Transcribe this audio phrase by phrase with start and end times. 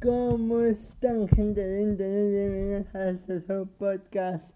[0.00, 2.30] ¿Cómo están gente de internet?
[2.30, 4.48] Bienvenidos a este su podcast.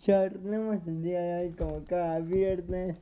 [0.00, 2.98] Charlemos el día de hoy como cada viernes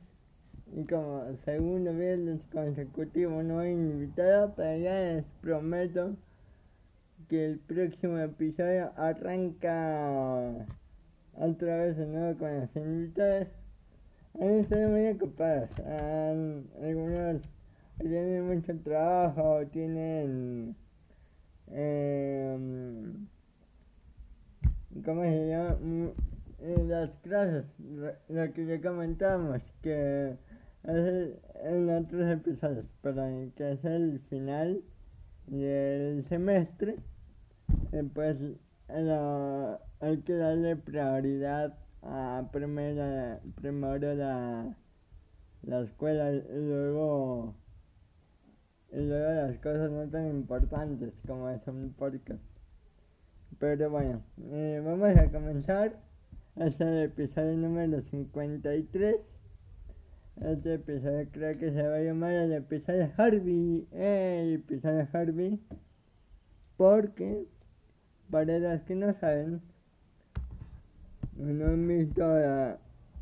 [0.73, 6.15] y como segundo viernes consecutivo no hay invitado, pero ya les prometo
[7.27, 10.65] que el próximo episodio arranca
[11.35, 13.49] otra vez de nuevo con los invitados.
[14.39, 15.69] Mí están muy ocupados.
[16.81, 17.41] algunos
[17.99, 20.77] tienen mucho trabajo, tienen
[21.75, 22.57] eh,
[25.03, 25.77] ¿cómo se llama?
[25.81, 26.07] Mm,
[26.59, 27.65] eh, las clases,
[28.29, 30.37] lo que ya comentamos, que
[30.83, 33.23] es en otros episodios, pero
[33.55, 34.83] que es el final
[35.47, 36.97] del semestre,
[37.91, 38.37] eh, pues
[39.99, 44.75] hay que darle prioridad a primero, primero la,
[45.63, 47.55] la escuela y luego
[48.93, 52.39] y luego las cosas no tan importantes como es un podcast.
[53.59, 54.21] Pero bueno,
[54.51, 55.95] eh, vamos a comenzar.
[56.55, 59.15] Este es el episodio número 53.
[60.41, 63.87] Este episodio creo que se va a llamar el episodio Harvey.
[63.91, 65.59] El episodio Harvey.
[66.77, 67.45] Porque,
[68.29, 69.61] para los que no saben,
[71.35, 72.77] no han visto la,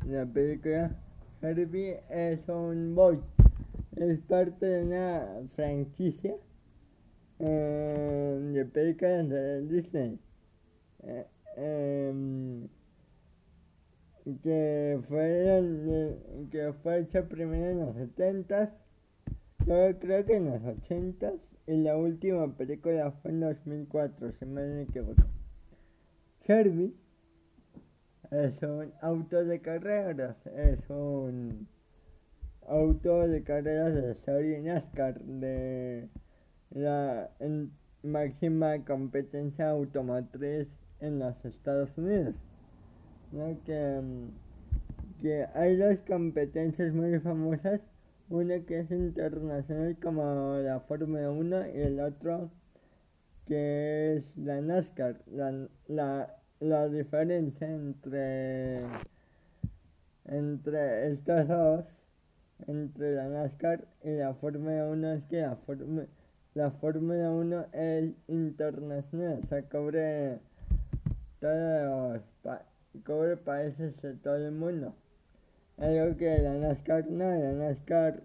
[0.06, 0.90] la película,
[1.40, 3.20] Harvey es un boy
[3.96, 6.34] es parte de una franquicia
[7.38, 10.18] eh, de películas de Disney.
[11.04, 11.26] Eh,
[11.56, 12.68] em,
[14.42, 16.16] que fue
[16.50, 18.72] que fue hecha primero en los 70
[19.66, 21.32] luego creo que en los 80
[21.66, 25.22] y la última película fue en 2004 si me no equivoco.
[26.46, 26.94] Herbie
[28.30, 31.66] es un auto de carreras es un
[32.68, 36.08] auto de carreras de serie NASCAR de
[36.70, 37.30] la
[38.02, 40.68] máxima competencia automotriz
[41.00, 42.34] en los Estados Unidos.
[43.64, 44.00] Que,
[45.22, 47.80] que hay dos competencias muy famosas,
[48.28, 52.50] una que es internacional como la Fórmula 1 y el otro
[53.46, 55.16] que es la NASCAR.
[55.26, 58.82] La, la, la diferencia entre,
[60.26, 61.84] entre estos dos
[62.66, 65.58] entre la NASCAR y la Fórmula 1 es que la,
[66.54, 70.38] la Fórmula 1 es internacional, o sea, cubre
[71.40, 72.20] todos
[73.04, 74.94] los países de todo el mundo.
[75.78, 78.22] Algo que la NASCAR no, la NASCAR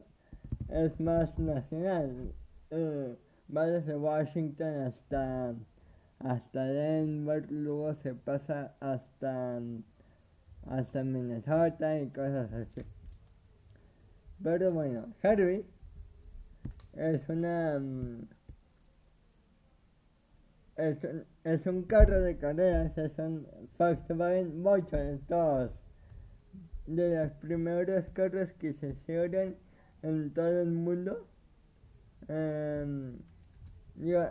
[0.69, 2.33] es más nacional.
[2.71, 3.15] Eh,
[3.55, 5.53] va desde Washington hasta,
[6.19, 9.61] hasta Denver, luego se pasa hasta,
[10.69, 12.83] hasta Minnesota y cosas así.
[14.43, 15.65] Pero bueno, Harvey
[16.93, 17.79] es una...
[17.79, 18.27] Mm,
[20.77, 23.47] es un, es un carro de carreras, es un
[23.79, 25.71] Volkswagen Volkswagen todos
[26.85, 29.55] de los primeros carros que se hicieron
[30.03, 31.27] en todo el mundo.
[32.29, 33.17] Um,
[33.95, 34.23] yo,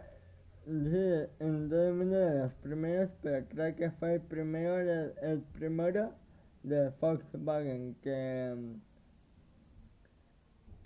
[0.67, 5.41] sí, en todo el mundo de los primeros, pero creo que fue el primero, el,
[5.53, 6.13] primero
[6.63, 8.53] de Volkswagen que...
[8.55, 8.86] Um,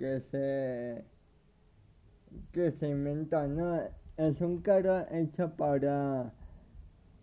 [0.01, 1.05] que se
[2.53, 3.81] que se inventó, ¿no?
[4.17, 6.33] Es un carro hecho para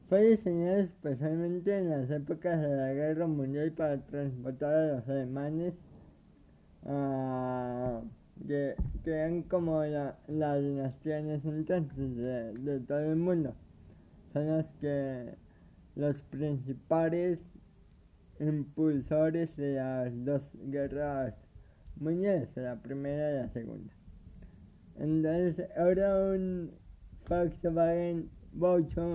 [0.07, 5.73] fue diseñado especialmente en las épocas de la guerra mundial para transportar a los alemanes
[6.83, 8.01] uh,
[8.47, 13.53] que, que, eran como la, la dinastía en de, de todo el mundo
[14.33, 15.33] son los que
[15.95, 17.39] los principales
[18.39, 21.33] impulsores de las dos guerras
[21.99, 23.93] Muñez, la primera y la segunda.
[24.99, 26.71] Entonces, ahora un
[27.27, 29.05] Volkswagen Bocho,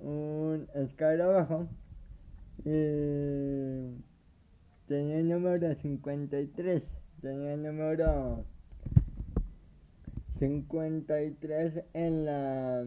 [0.00, 1.68] un, escarabajo,
[2.64, 3.92] eh,
[4.86, 6.82] tenía el número 53,
[7.20, 8.44] tenía el número
[10.38, 12.84] 53 en la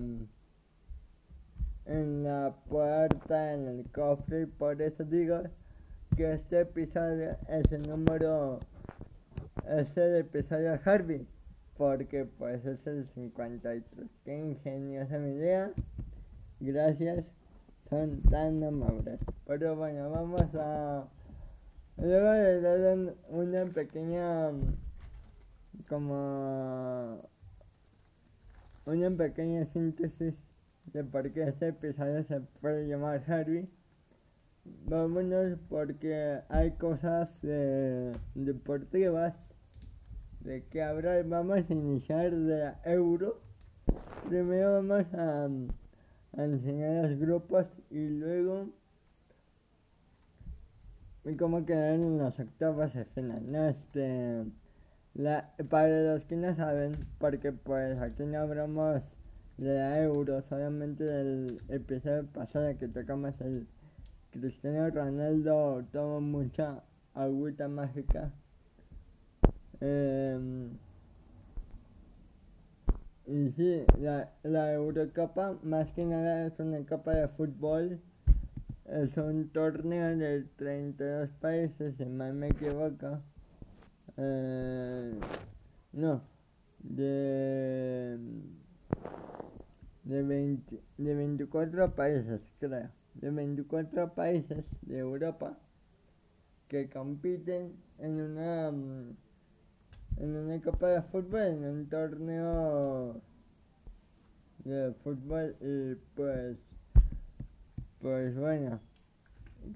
[1.85, 5.41] en la puerta, en el cofre, por eso digo
[6.15, 8.59] que este episodio es el número
[9.67, 11.27] este episodio Harvey
[11.77, 13.83] porque pues es el 53
[14.25, 15.71] qué ingeniosa mi idea
[16.59, 17.25] gracias
[17.91, 19.19] son tan amables.
[19.45, 21.05] Pero bueno vamos a
[21.97, 24.51] luego de dar una pequeña
[25.89, 27.29] como
[28.85, 30.33] una pequeña síntesis
[30.85, 33.69] de por qué este episodio se puede llamar Harvey
[34.91, 37.29] vámonos porque hay cosas
[38.35, 39.33] deportivas
[40.41, 41.23] de qué hablar.
[41.29, 43.39] Vamos a iniciar de Euro.
[44.27, 45.47] Primero vamos a,
[46.37, 48.67] enseñar los grupos y luego
[51.39, 53.55] cómo quedaron en las octavas de final.
[53.69, 54.43] Este,
[55.13, 59.01] la, para los que no saben, porque pues aquí no hablamos
[59.57, 63.67] de Euro, solamente del episodio pasado que tocamos el
[64.31, 66.81] Cristiano Ronaldo tomó mucha
[67.13, 68.31] agüita mágica.
[69.81, 70.69] Eh,
[73.25, 77.99] y sí, la, la Eurocopa más que nada es una copa de fútbol.
[78.85, 83.21] Es un torneo de 32 países, si mal me equivoco.
[84.17, 85.13] Eh,
[85.93, 86.21] no,
[86.79, 88.17] de,
[90.03, 95.57] de, 20, de 24 países, creo de 24 países de Europa
[96.67, 99.17] que compiten en una mm,
[100.17, 103.21] en una copa de fútbol en un torneo
[104.63, 106.57] de fútbol y pues
[108.01, 108.79] pues bueno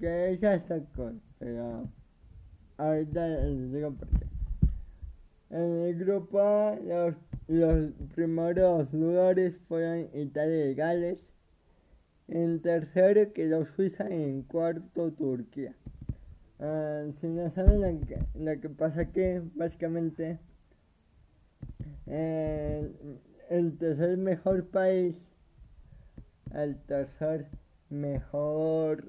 [0.00, 1.88] que ya está con pero
[2.78, 4.26] ahorita les digo por qué.
[5.50, 7.14] En el grupo los,
[7.48, 11.18] los primeros lugares fueron Italia y Gales
[12.28, 15.74] en tercero quedó Suiza y en cuarto Turquía.
[16.58, 20.38] Uh, si no saben lo que, lo que pasa que básicamente
[22.06, 22.90] eh,
[23.50, 25.14] el tercer mejor país,
[26.54, 27.46] el tercer
[27.90, 29.04] mejor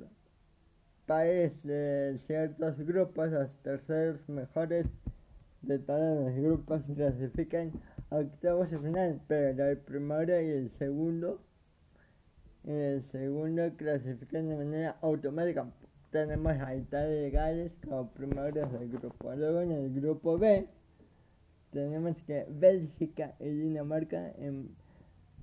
[1.05, 4.85] país de ciertos grupos, los terceros mejores
[5.61, 7.71] de todos los grupos clasifican
[8.09, 11.39] a octavos de final, pero el primero y el segundo
[12.67, 15.65] el segundo clasifican de manera automática.
[16.11, 19.33] Tenemos a Italia y Gales como primeros del grupo.
[19.33, 20.67] Luego en el grupo B
[21.71, 24.75] tenemos que Bélgica y Dinamarca en,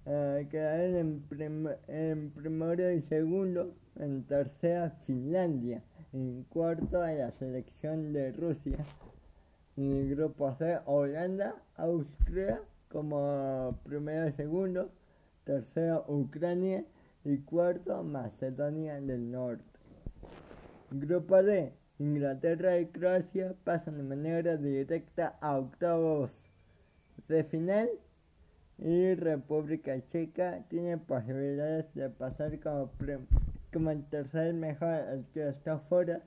[0.05, 3.75] uh, quedaron en, prim en primero y segundo.
[3.97, 5.83] En tercera Finlandia.
[6.13, 8.85] En cuarto a la selección de Rusia.
[9.77, 12.61] En el grupo C Holanda, Austria
[12.91, 14.91] como primero y segundo.
[15.45, 16.85] Tercero Ucrania
[17.25, 19.65] y cuarto Macedonia del Norte.
[20.91, 21.73] Grupo D.
[21.99, 26.31] Inglaterra y Croacia pasan de manera directa a octavos
[27.29, 27.89] de final
[28.79, 32.91] y República Checa tiene posibilidades de pasar como,
[33.73, 36.21] como el tercer mejor, el que está fuera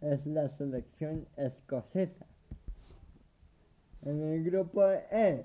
[0.00, 2.24] es la selección escocesa.
[4.02, 5.44] En el grupo E,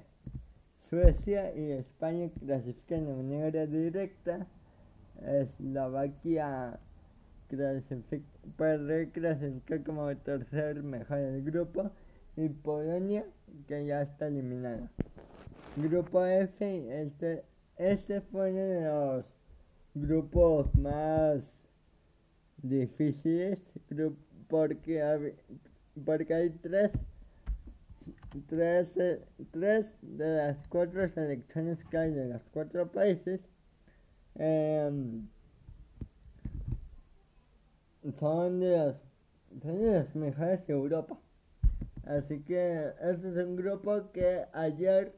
[0.90, 4.46] Suecia y España clasifican de manera directa
[5.26, 6.80] Eslovaquia
[8.58, 11.92] puede clasificar como tercer mejor del grupo
[12.36, 13.26] y Polonia
[13.68, 14.90] que ya está eliminada.
[15.76, 17.44] Grupo F, este,
[17.78, 19.26] este fue uno de los
[19.96, 21.42] grupos más
[22.58, 23.60] difíciles
[24.48, 25.36] porque,
[26.06, 26.92] porque hay tres,
[28.48, 28.90] tres,
[29.52, 33.42] tres de las cuatro selecciones que hay de los cuatro países
[34.36, 35.28] Em,
[38.20, 38.96] son, de las,
[39.62, 41.18] son de las mejores de Europa.
[42.06, 45.14] Así que este es un grupo que ayer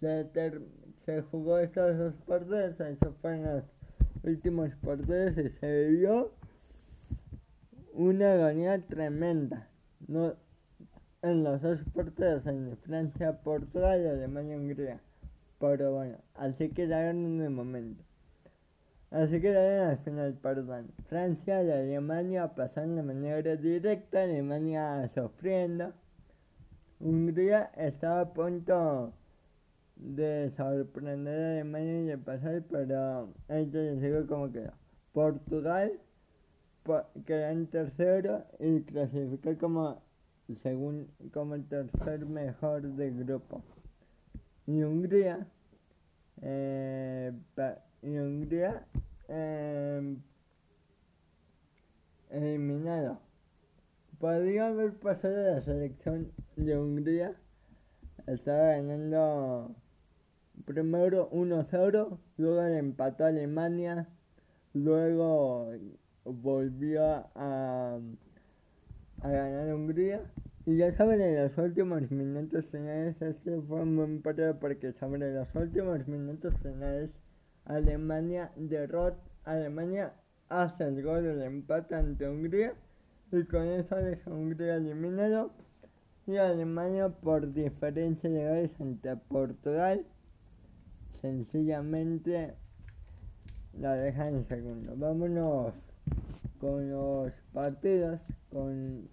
[0.00, 0.28] se,
[1.04, 3.64] se jugó estos dos partidos, esos fueron los
[4.22, 6.32] últimos partidos y se vio
[7.94, 9.68] una agonía tremenda.
[10.08, 10.34] No,
[11.22, 15.00] en los dos partidos, en Francia, Portugal y Alemania, Hungría.
[15.58, 18.05] Pero bueno, así quedaron en el momento.
[19.16, 20.92] Así que al final, perdón.
[21.08, 25.94] Francia y Alemania pasaron de manera directa, Alemania sufriendo.
[27.00, 29.14] Hungría estaba a punto
[29.96, 34.72] de sorprender a Alemania y de pasar, pero ahí les digo cómo quedó.
[35.14, 35.92] Portugal
[37.24, 40.02] quedó en tercero y clasificó como,
[40.62, 43.62] según, como el tercer mejor del grupo.
[44.66, 45.46] Y Hungría
[46.42, 47.32] eh,
[48.02, 48.84] y Hungría
[49.28, 50.16] eh,
[52.30, 53.20] eliminado.
[54.18, 57.34] Podría haber pasado la selección de Hungría.
[58.26, 59.74] Estaba ganando
[60.64, 64.08] primero 1-0, luego le empató a Alemania,
[64.72, 65.70] luego
[66.24, 67.98] volvió a,
[69.20, 70.22] a ganar Hungría.
[70.64, 75.32] Y ya saben, en los últimos minutos finales, este fue un buen partido porque sobre
[75.32, 77.10] los últimos minutos finales
[77.66, 80.12] Alemania derrota, Alemania
[80.48, 82.74] hace el gol del empate ante Hungría
[83.32, 85.50] y con eso deja Hungría eliminado
[86.26, 90.04] y Alemania por diferencia de goles ante Portugal
[91.20, 92.54] sencillamente
[93.80, 94.94] la dejan en segundo.
[94.96, 95.74] Vámonos
[96.60, 98.20] con los partidos,
[98.50, 99.08] con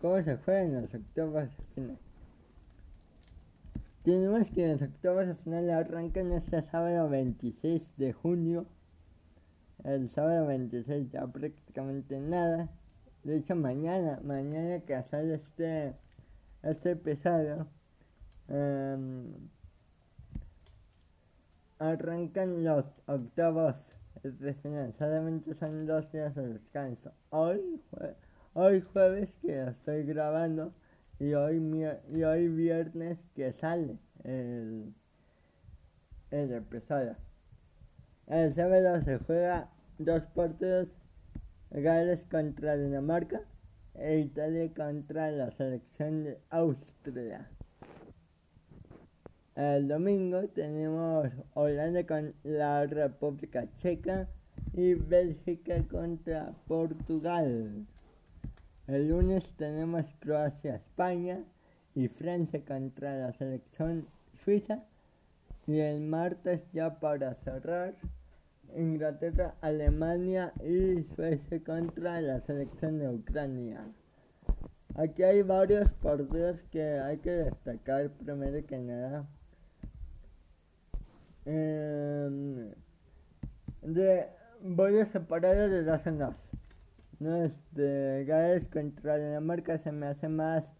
[0.00, 1.98] cómo se juegan los octavos de final.
[4.08, 8.64] Tenemos que los octavos de final arrancan este sábado 26 de junio.
[9.84, 12.70] El sábado 26 ya prácticamente nada.
[13.22, 15.92] De hecho mañana, mañana que sale este,
[16.62, 17.66] este episodio,
[18.48, 19.26] um,
[21.78, 23.74] arrancan los octavos
[24.22, 24.94] de final.
[24.98, 27.12] Solamente son dos días de descanso.
[27.28, 27.78] Hoy,
[28.54, 30.72] hoy jueves que estoy grabando
[31.20, 31.60] y hoy,
[32.14, 34.92] y hoy viernes que sale el,
[36.30, 37.16] el episodio.
[38.26, 40.88] El sábado se juega dos partidos,
[41.70, 43.40] Gales contra Dinamarca
[43.94, 47.48] e Italia contra la selección de Austria.
[49.56, 54.28] El domingo tenemos Holanda con la República Checa
[54.72, 57.86] y Bélgica contra Portugal.
[58.88, 61.44] El lunes tenemos Croacia-España
[61.94, 64.06] y Francia contra la selección
[64.44, 64.82] suiza.
[65.66, 67.94] Y el martes ya para cerrar,
[68.74, 73.84] Inglaterra, Alemania y Suecia contra la selección de Ucrania.
[74.94, 79.26] Aquí hay varios partidos que hay que destacar primero que nada.
[81.44, 82.72] Eh,
[83.82, 84.26] de,
[84.62, 86.47] voy a separar de en dos.
[87.20, 90.70] No, este, Gales contra Dinamarca se me hace más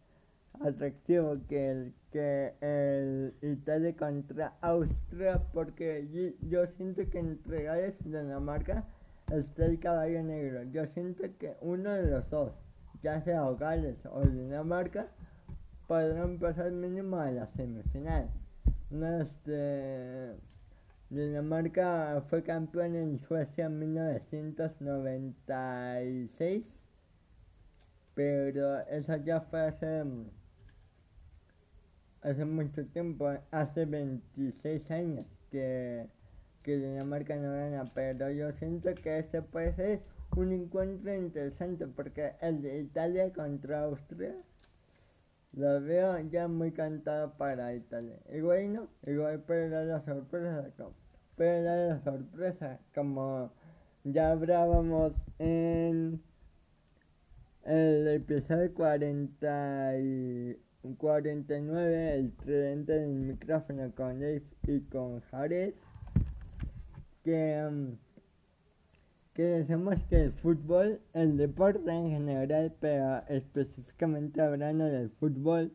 [0.61, 8.09] atractivo que el que el Italia contra Austria porque yo, siento que entre Gales y
[8.09, 8.85] Dinamarca
[9.31, 10.63] está el caballo negro.
[10.65, 12.53] Yo siento que uno de los dos,
[13.03, 15.09] ya sea Gales o Dinamarca,
[15.87, 18.31] podrán pasar mínimo a la semifinal.
[18.91, 20.35] No, este,
[21.11, 26.65] Dinamarca fue campeón en Suecia en 1996,
[28.15, 30.05] pero eso ya fue hace,
[32.21, 36.07] hace mucho tiempo, hace 26 años que,
[36.63, 40.03] que Dinamarca no gana, pero yo siento que este puede ser
[40.37, 44.35] un encuentro interesante porque el de Italia contra Austria
[45.53, 48.19] lo veo ya muy cantado para Italia.
[48.33, 50.71] Igual no, igual puede dar la sorpresa,
[51.37, 53.53] puede dar la sorpresa, como
[54.05, 56.23] ya hablábamos en
[57.65, 60.57] el episodio 40 y
[60.97, 65.75] 49, el tridente del micrófono con Dave y con Jared,
[67.25, 67.67] que...
[67.69, 68.08] Um,
[69.39, 75.71] que decimos que el fútbol, el deporte en general, pero específicamente hablando del fútbol,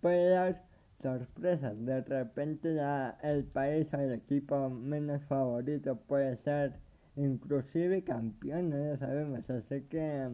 [0.00, 0.64] puede dar
[1.02, 1.74] sorpresas.
[1.84, 6.78] De repente la, el país o el equipo menos favorito puede ser
[7.16, 9.50] inclusive campeón, no lo sabemos.
[9.50, 10.30] Así que,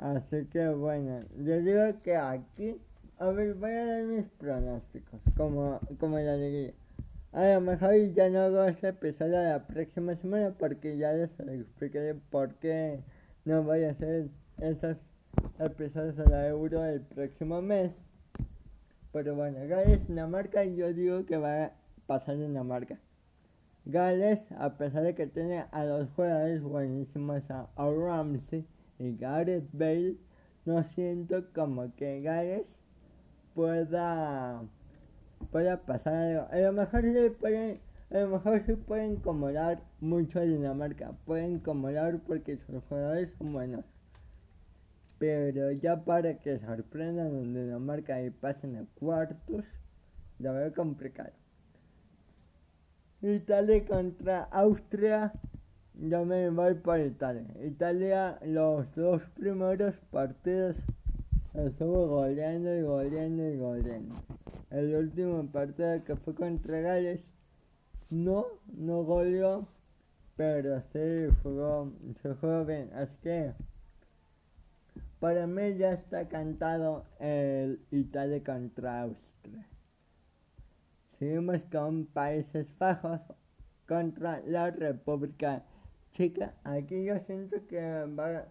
[0.00, 2.80] así que bueno, yo digo que aquí,
[3.18, 6.72] a ver, voy a dar mis pronósticos, como, como la alegría.
[7.32, 12.14] A lo mejor ya no hago ese episodio la próxima semana porque ya les expliqué
[12.30, 13.00] por qué
[13.46, 14.98] no voy a hacer esos
[15.58, 17.90] episodios a la euro el próximo mes.
[19.14, 21.72] Pero bueno, Gales, Dinamarca, yo digo que va a
[22.06, 22.98] pasar Dinamarca.
[23.86, 28.66] Gales, a pesar de que tiene a dos jugadores buenísimos, a, Ramsey
[28.98, 30.16] y Gareth Bale,
[30.66, 32.66] no siento como que Gales
[33.54, 34.62] pueda
[35.50, 36.48] pueda pasar algo.
[36.50, 37.80] A lo mejor se puede,
[38.10, 43.52] a lo mejor se puede incomodar mucho a Dinamarca, puede incomodar porque sus jugadores son
[43.52, 43.84] buenos.
[45.18, 49.64] Pero ya para que sorprendan a Dinamarca y pasen a cuartos,
[50.38, 51.32] lo veo complicado.
[53.22, 55.32] Italia contra Austria,
[55.94, 57.46] yo me voy por Italia.
[57.64, 60.84] Italia, los dos primeros partidos
[61.54, 64.14] estuvo goleando y goleando y goleando
[64.72, 67.20] el último partido que fue contra Gales,
[68.08, 69.68] no, no goleó,
[70.34, 71.92] pero sí jugó,
[72.22, 72.90] se jugó bien.
[72.94, 73.52] Así que
[75.20, 79.66] para mí ya está cantado el Italia contra Austria.
[81.18, 83.20] Seguimos con Países Bajos
[83.86, 85.64] contra la República
[86.12, 86.54] Checa.
[86.64, 88.46] Aquí yo siento que va,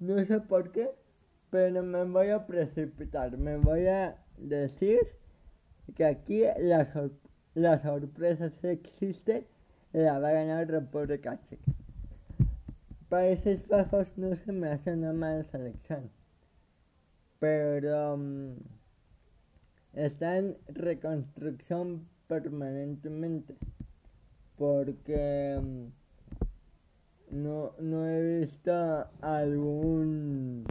[0.00, 0.90] no sé por qué,
[1.50, 3.36] pero me voy a precipitar.
[3.38, 5.00] Me voy a decir
[5.94, 6.88] que aquí la,
[7.54, 9.46] la sorpresa existe,
[9.92, 11.72] la va a ganar República Checa.
[13.08, 16.10] Países Bajos no se me hace una mala selección.
[17.38, 18.56] pero um,
[19.94, 23.54] está en reconstrucción permanentemente
[24.56, 25.90] porque um,
[27.30, 30.66] no, no he visto algún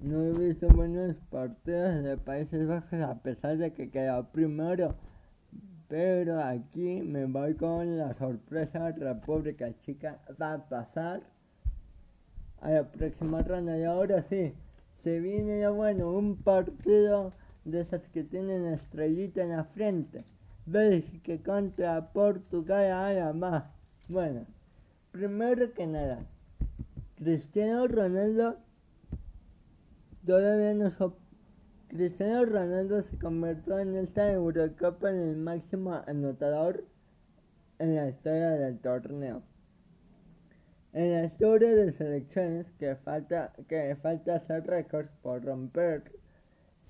[0.00, 4.94] no he visto buenos partidos de Países Bajos a pesar de que quedó primero.
[5.88, 11.22] Pero aquí me voy con la sorpresa República Chica va a pasar
[12.60, 13.78] a la próxima ronda.
[13.78, 14.52] Y ahora sí
[15.02, 17.32] se viene ya bueno un partido
[17.64, 20.24] de esas que tienen estrellita en la frente.
[20.66, 23.64] Bélgica contra Portugal ahora más
[24.08, 24.44] bueno
[25.12, 26.26] primero que nada
[27.14, 28.58] Cristiano Ronaldo
[30.26, 30.90] todavía no
[31.88, 36.84] Cristiano Ronaldo se convirtió en esta Eurocopa en el máximo anotador
[37.78, 39.42] en la historia del torneo.
[40.92, 46.02] En la historia de selecciones que falta, que falta hacer récords por romper,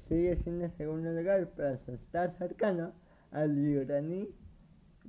[0.09, 2.93] sigue siendo el segundo lugar, pero se está cercano
[3.33, 4.31] al iraní,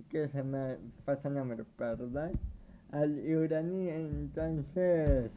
[0.10, 2.32] que se me pasa el nombre, perdón,
[2.92, 5.32] al iraní, entonces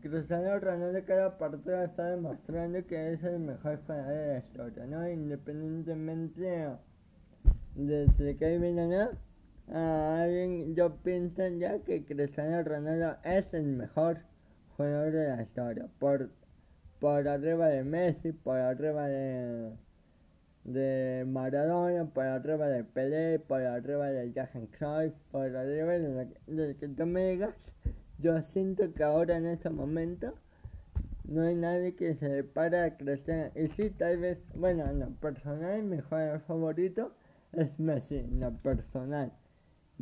[0.00, 5.10] Cristiano Ronaldo cada partido está demostrando que es el mejor jugador de la historia, ¿no?
[5.10, 6.68] Independientemente
[7.74, 13.64] de si que viene no, a alguien yo pienso ya que Cristiano Ronaldo es el
[13.64, 14.18] mejor
[14.76, 16.30] jugador de la historia, por,
[16.98, 19.70] por arriba de Messi, por arriba de,
[20.64, 26.76] de Maradona, por arriba de Pelé, por arriba de Johan Cruyff, por arriba de, de
[26.76, 27.54] que tú me digas
[28.20, 30.34] yo siento que ahora en este momento
[31.24, 33.52] no hay nadie que se para a crecer.
[33.54, 37.12] Y sí, tal vez, bueno, en lo personal, mi jugador favorito
[37.52, 39.32] es Messi, en lo personal.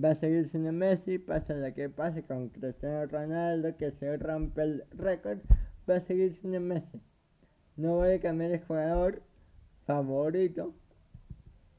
[0.03, 4.63] Va a seguir siendo Messi, pase lo que pase con Cristiano Ronaldo, que se rompe
[4.63, 5.39] el récord,
[5.89, 7.01] va a seguir siendo Messi.
[7.77, 9.23] No voy a cambiar el jugador
[9.87, 10.75] favorito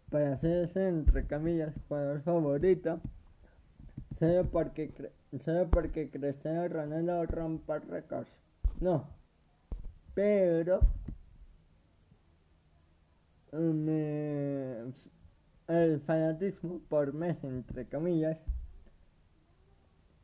[0.09, 3.01] para hacerse, entre comillas, jugador favorito,
[4.17, 4.91] solo porque
[5.37, 8.29] solo porque Cristiano Ronaldo rompa récords.
[8.79, 9.07] No.
[10.15, 10.79] Pero
[15.67, 18.39] el fanatismo por mes, entre comillas,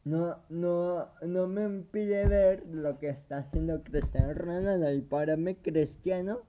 [0.04, 4.92] no, no, no me impide ver lo que está haciendo Cristiano Ronaldo.
[4.92, 6.40] Y para mí Cristiano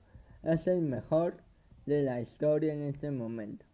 [0.42, 1.34] es el mejor
[1.84, 3.65] de la historia en este momento.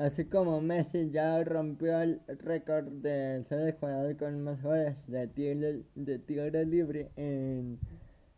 [0.00, 5.26] Así como Messi ya rompió el récord de ser el jugador con más goles de
[5.28, 7.78] tiro, de libre en,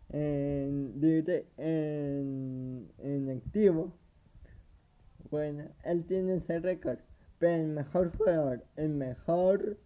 [0.08, 0.92] en,
[1.58, 3.92] en, en activo.
[5.30, 6.98] Bueno, él tiene ese récord.
[7.38, 9.78] Pero el mejor jugador, el mejor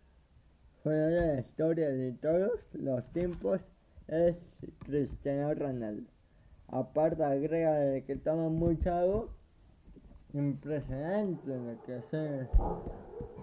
[0.82, 3.60] jugador de la historia de todos los tiempos
[4.08, 4.34] es
[4.86, 6.08] Cristiano Ronaldo.
[6.68, 9.35] Aparte agrega que toma mucho agua
[10.38, 12.48] impresionante lo que hace,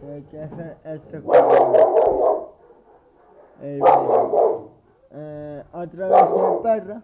[0.02, 2.56] lo que hace este juego.
[3.62, 3.80] Eh,
[5.12, 7.02] eh, otra vez mi perro,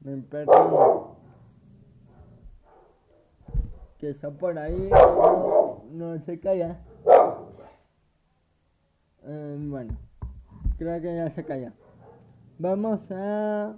[0.00, 1.16] mi perro
[3.98, 4.90] que está por ahí,
[5.92, 6.80] no, se calla.
[9.24, 9.96] Eh, bueno,
[10.78, 11.72] creo que ya se calla.
[12.58, 13.76] Vamos a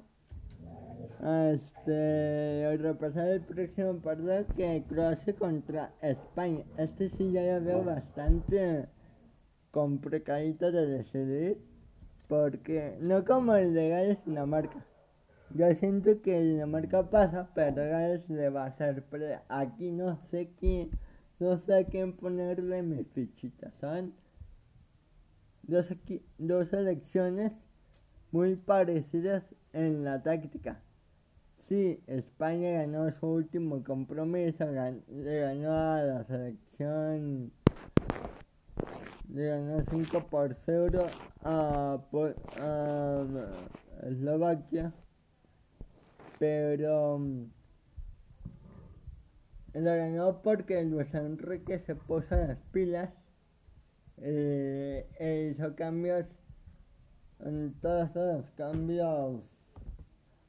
[1.22, 6.64] este, repasar el próximo partido que Croacia contra España.
[6.76, 8.88] Este sí ya lo veo bastante
[9.70, 11.58] complicadito de decidir.
[12.28, 14.84] Porque no como el de Gales Dinamarca.
[15.54, 20.50] Yo siento que Dinamarca pasa, pero Gales le va a hacer pero Aquí no sé
[20.58, 20.90] quién,
[21.38, 24.12] no sé a quién ponerle mi fichita, ¿saben?
[25.62, 27.52] Dos, aquí, dos elecciones
[28.32, 30.80] muy parecidas en la táctica.
[31.72, 37.50] Sí, España ganó su último compromiso, le ganó a la selección,
[39.32, 41.06] le ganó 5 por 0
[41.44, 41.98] a,
[42.60, 43.26] a
[44.02, 44.92] Eslovaquia,
[46.38, 47.44] pero mm,
[49.72, 53.08] le ganó porque Luis Enrique se puso las pilas
[54.18, 56.26] eh, e hizo cambios
[57.40, 59.40] en todos los cambios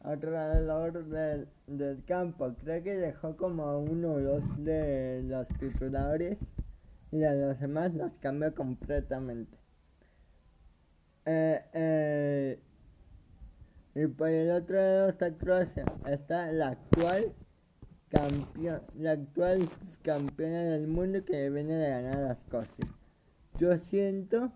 [0.03, 2.53] alrededor del, del campo.
[2.63, 6.37] Creo que dejó como uno o dos de los titulares
[7.11, 9.57] y a los demás los cambió completamente.
[11.25, 12.59] Eh, eh,
[13.95, 17.31] y por el otro lado está Croacia, está la actual
[18.09, 19.69] campeón, la actual
[20.01, 22.75] campeona del mundo que viene de ganar las cosas.
[23.59, 24.51] Yo siento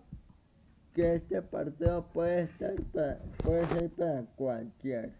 [0.92, 5.10] que este partido puede estar para, puede ser para cualquiera.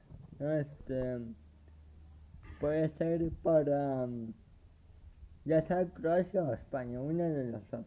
[0.41, 1.19] Este
[2.61, 4.07] puede ser para
[5.45, 7.87] ya sea Croacia o España, una de las dos.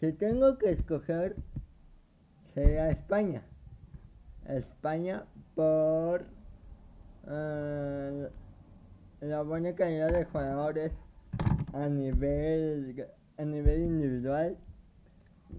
[0.00, 1.34] Si tengo que escoger,
[2.54, 3.42] sería España.
[4.46, 6.22] España por
[7.24, 8.28] uh,
[9.20, 10.92] la buena calidad de jugadores
[11.72, 14.56] a nivel a nivel individual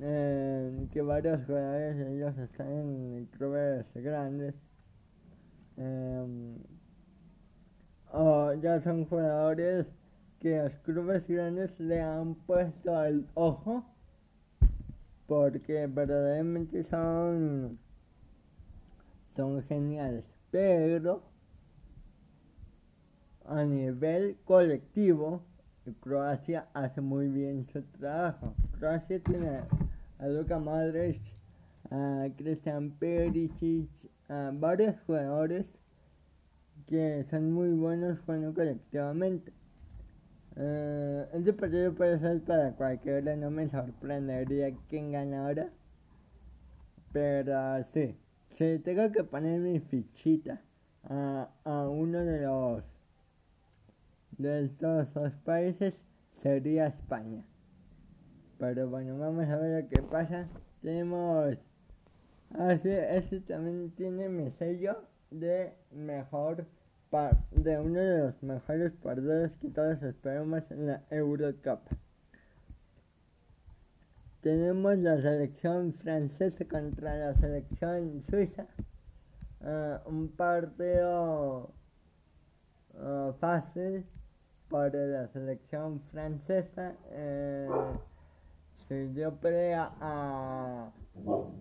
[0.02, 4.56] eh, que varios jugadores ellos están en clubes grandes
[8.12, 9.88] o ya son jugadores
[10.40, 13.86] que los clubes grandes le han puesto al ojo
[15.28, 17.78] porque verdaderamente son
[19.36, 20.26] son geniales.
[20.52, 21.22] Pero
[23.46, 25.44] a nivel colectivo
[26.02, 28.54] Croacia hace muy bien su trabajo.
[28.78, 29.62] Croacia tiene
[30.20, 31.22] a Luka Modric
[31.92, 33.90] a Christian Perisic
[34.30, 35.66] a varios jugadores
[36.88, 39.52] que son muy buenos jugando colectivamente
[41.34, 45.70] este partido puede ser para cualquiera, no me sorprendería quién gana ahora.
[47.14, 48.16] Pero sí,
[48.56, 50.62] si tengo que poner mi fichita
[51.04, 52.84] a, a uno de los
[54.38, 55.94] de estos dos países,
[56.42, 57.44] sería España.
[58.58, 60.48] Pero bueno, vamos a ver lo que pasa.
[60.82, 61.58] Tenemos.
[62.58, 66.66] Así, ah, este también tiene mi sello de mejor
[67.52, 71.80] de uno de los mejores partidos que todos esperamos en la Eurocup.
[74.42, 78.68] Tenemos la selección francesa contra la selección suiza.
[79.62, 81.72] Uh, un partido
[82.94, 84.06] uh, fácil
[84.70, 86.96] para la selección francesa.
[87.12, 88.09] Uh,
[88.90, 90.92] se dio pelea a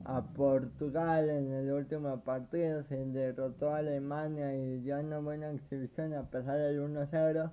[0.05, 6.15] a Portugal en el último partido, se derrotó a Alemania y dio una buena exhibición
[6.15, 7.51] a pesar del 1-0.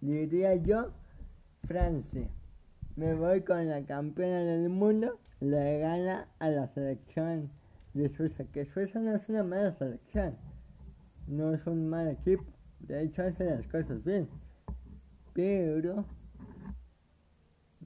[0.00, 0.92] Diría yo,
[1.66, 2.28] Francia.
[2.96, 7.50] Me voy con la campeona del mundo, le gana a la selección
[7.92, 10.36] de Suiza, que Suiza no es una mala selección,
[11.26, 12.44] no es un mal equipo,
[12.80, 14.28] de hecho hace las cosas bien,
[15.32, 16.04] pero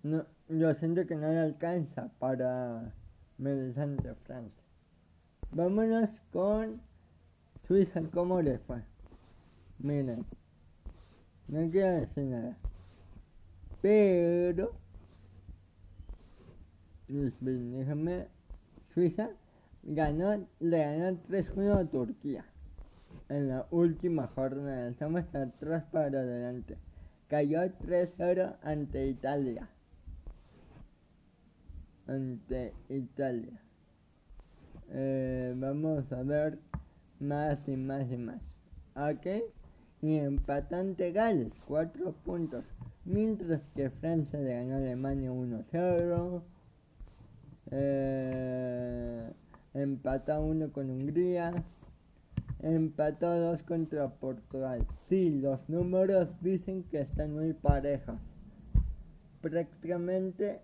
[0.02, 2.92] no, yo siento que no le alcanza para
[3.38, 4.64] de Francia.
[5.50, 6.80] Vámonos con
[7.66, 8.82] Suiza, ¿cómo les fue?
[9.78, 10.24] Miren,
[11.48, 12.56] no quiero decir nada.
[13.80, 14.72] Pero,
[17.08, 18.26] déjame,
[18.92, 19.30] Suiza
[19.82, 22.44] ganó, le ganó 3-1 a Turquía
[23.28, 24.88] en la última jornada.
[24.88, 26.76] Estamos atrás para adelante.
[27.28, 29.68] Cayó 3-0 ante Italia
[32.08, 33.60] ante Italia.
[34.90, 36.58] Eh, vamos a ver
[37.20, 38.40] más y más y más.
[38.96, 39.26] ¿Ok?
[40.00, 42.64] Y empatante Gales, 4 puntos.
[43.04, 46.42] Mientras que Francia le ganó a Alemania 1-0.
[47.70, 49.32] Eh,
[49.74, 51.52] empató 1 con Hungría.
[52.60, 54.86] Empató 2 contra Portugal.
[55.08, 58.16] Sí, los números dicen que están muy parejos.
[59.40, 60.60] Prácticamente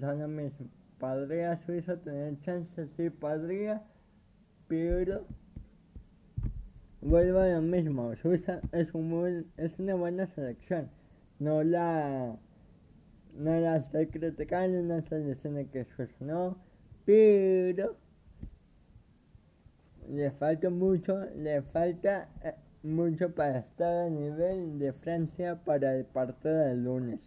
[0.00, 3.82] son lo mismo podría Suiza tener chance, sí podría,
[4.68, 5.24] pero
[7.00, 10.88] vuelvo a lo mismo, Suiza es, un es una buena selección,
[11.38, 12.36] no la,
[13.36, 16.56] no la estoy criticando, no estoy diciendo que Suiza no,
[17.04, 17.96] pero
[20.08, 26.04] le falta mucho, le falta eh, mucho para estar a nivel de Francia para el
[26.04, 27.20] partido del lunes.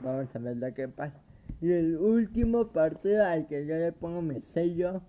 [0.00, 1.31] Vamos a ver lo que pasa.
[1.62, 5.00] Y el último partido al que yo le pongo mi sello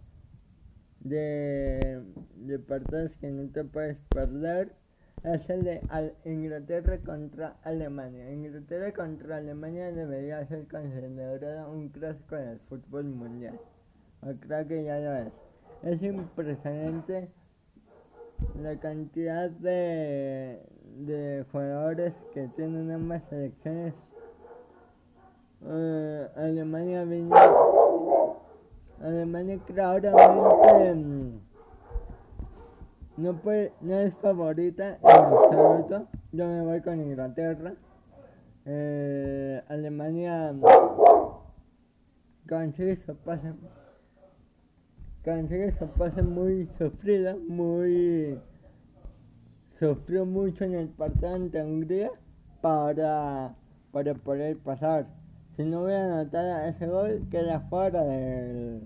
[1.00, 2.02] de,
[2.36, 4.72] de partidos que no te puedes perder
[5.24, 5.82] es el de
[6.26, 8.32] Inglaterra contra Alemania.
[8.32, 13.60] Inglaterra contra Alemania debería ser considerado un clásico del fútbol mundial.
[14.42, 15.34] Creo que ya lo es.
[15.82, 17.30] Es impresionante
[18.62, 20.62] la cantidad de,
[21.00, 23.94] de jugadores que tienen ambas selecciones
[25.62, 26.03] uh,
[26.36, 27.30] Alemania viene
[29.02, 31.41] Alemania claramente
[33.15, 36.08] no puede no es favorita en absoluto.
[36.32, 37.74] Yo me voy con Inglaterra.
[38.65, 40.56] Eh, Alemania
[42.50, 43.54] consigue su pase
[45.24, 48.39] consigue su pase muy sufrida muy
[49.80, 52.10] sufrió mucho en el partido ante Hungría
[52.62, 53.54] para
[53.91, 55.08] para poder pasar
[55.56, 58.82] si no hubiera anotado ese gol, queda fuera del,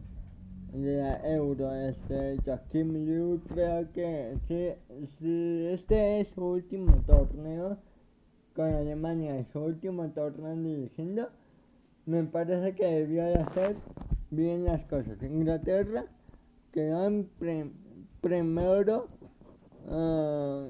[0.74, 1.74] de la Euro.
[1.74, 4.72] Este, Joachim Liu creo que si,
[5.18, 7.78] si este es su último torneo
[8.56, 11.30] con Alemania, su último torneo dirigiendo,
[12.06, 13.76] me parece que debió de hacer
[14.32, 15.22] bien las cosas.
[15.22, 16.06] Inglaterra
[16.72, 17.30] quedó en
[18.22, 19.08] primero,
[19.88, 20.68] uh,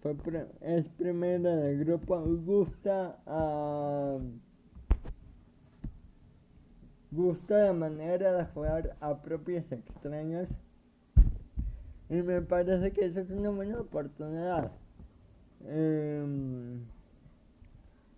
[0.00, 0.16] fue
[0.60, 4.18] es primero del grupo, gusta a...
[7.14, 10.48] gusta la manera de jugar a propios extraños
[12.10, 14.70] y me parece que esa es una buena oportunidad.
[15.62, 16.78] Eh,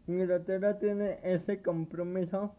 [0.08, 2.54] Inglaterra tiene ese compromiso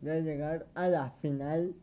[0.00, 1.74] de llegar a la final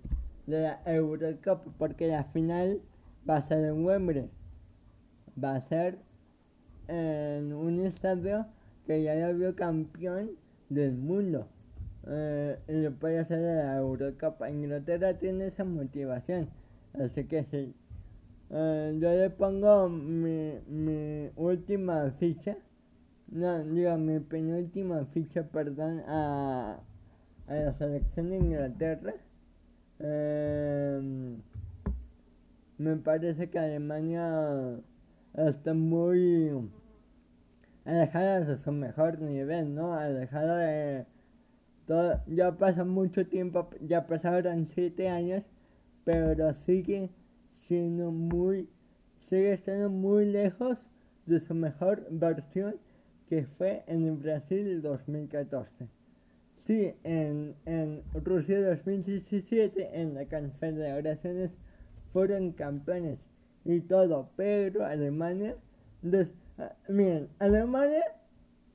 [0.47, 2.81] de la Eurocup, porque la final
[3.29, 4.29] va a ser en Wembley,
[5.41, 5.99] va a ser
[6.87, 8.47] en un estadio
[8.85, 10.31] que ya lo vio campeón
[10.69, 11.47] del mundo.
[12.09, 14.41] Eh, lo puede hacer de la Eurocup.
[14.49, 16.49] Inglaterra tiene esa motivación,
[16.93, 17.73] así que sí.
[18.49, 22.57] Eh, yo le pongo mi, mi última ficha
[23.29, 26.79] no, digo, mi penúltima ficha, perdón, a,
[27.47, 29.13] a la selección de Inglaterra.
[29.99, 31.35] Eh,
[32.77, 34.79] me parece que Alemania
[35.33, 36.69] está muy
[37.83, 39.93] alejada de su mejor nivel, ¿no?
[39.93, 41.05] Alejada de
[41.87, 42.21] todo.
[42.27, 45.43] Ya pasa mucho tiempo, ya pasaron siete años,
[46.03, 47.09] pero sigue
[47.67, 48.69] siendo muy,
[49.27, 50.77] sigue estando muy lejos
[51.25, 52.75] de su mejor versión
[53.29, 55.87] que fue en Brasil 2014.
[56.57, 61.51] Sí, en, en Rusia 2017, en la Confederaciones,
[62.11, 63.19] fueron campeones
[63.63, 65.55] y todo, pero Alemania,
[66.57, 68.03] ah, miren, Alemania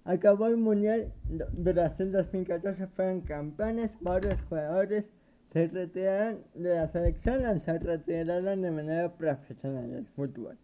[0.05, 1.12] acabó el Mundial
[1.53, 5.05] Brasil 2014, fueron campeones, varios jugadores
[5.53, 10.57] se retiraron de la selección se retiraron de manera profesional del fútbol.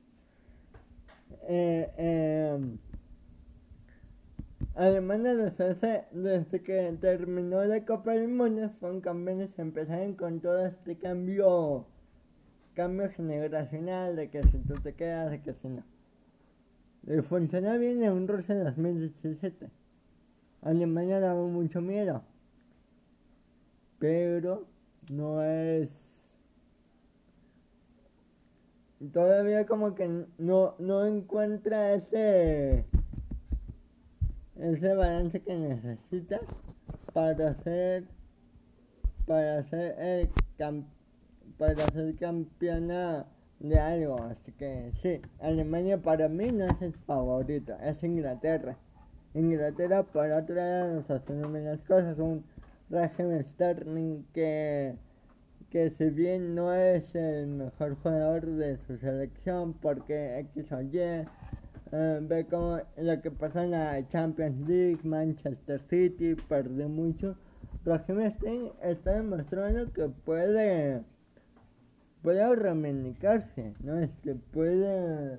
[1.46, 2.58] Eh, eh,
[6.12, 11.86] desde, que terminó la Copa del Mundo fueron campeones empezaron con todo este cambio
[12.74, 15.82] cambio generacional de que si tú te quedas, de que si no.
[17.28, 19.70] Funcionó bien en un Rusia 2017.
[20.62, 22.22] Alemania daba mucho miedo.
[23.98, 24.66] Pero
[25.10, 25.90] no es
[29.12, 32.84] todavía como que no, no encuentra ese
[34.56, 36.40] ese balance que necesitas
[37.12, 38.04] para ser
[39.24, 40.30] para ser el
[41.56, 43.24] para ser campeona
[43.60, 48.76] de algo así que sí Alemania para mí no es el favorito es Inglaterra
[49.34, 52.44] Inglaterra por otro lado nos hace las cosas un
[52.90, 54.94] régimen Sterling que
[55.70, 61.26] que si bien no es el mejor jugador de su selección porque X o Y
[61.90, 67.34] eh, ve como lo que pasa en la Champions League, Manchester City, perdió mucho.
[67.84, 71.02] Raheem Stein está demostrando que puede
[72.22, 73.98] puede reivindicarse, ¿no?
[73.98, 75.38] Es que puede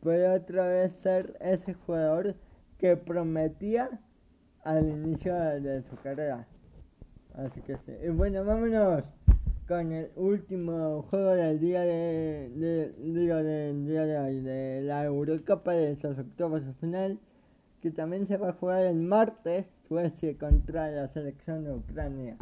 [0.00, 2.34] puede otra vez ser ese jugador
[2.78, 3.88] que prometía
[4.64, 6.46] al inicio de su carrera.
[7.34, 7.92] Así que sí.
[8.04, 9.04] Y bueno, vámonos
[9.68, 15.72] con el último juego del día de, de, del día de hoy, de la Eurocopa
[15.72, 17.18] de los octavos de final,
[17.80, 22.36] que también se va a jugar el martes, Suecia contra la selección de Ucrania.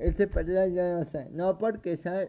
[0.00, 2.26] Este partido yo no sé, no porque sea,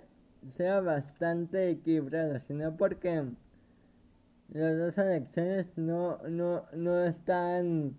[0.57, 3.23] sea bastante equilibrado, sino porque
[4.49, 7.95] las dos selecciones no, no, no están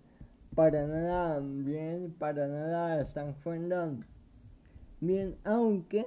[0.53, 3.97] para nada bien, para nada están jugando
[5.01, 6.05] bien, aunque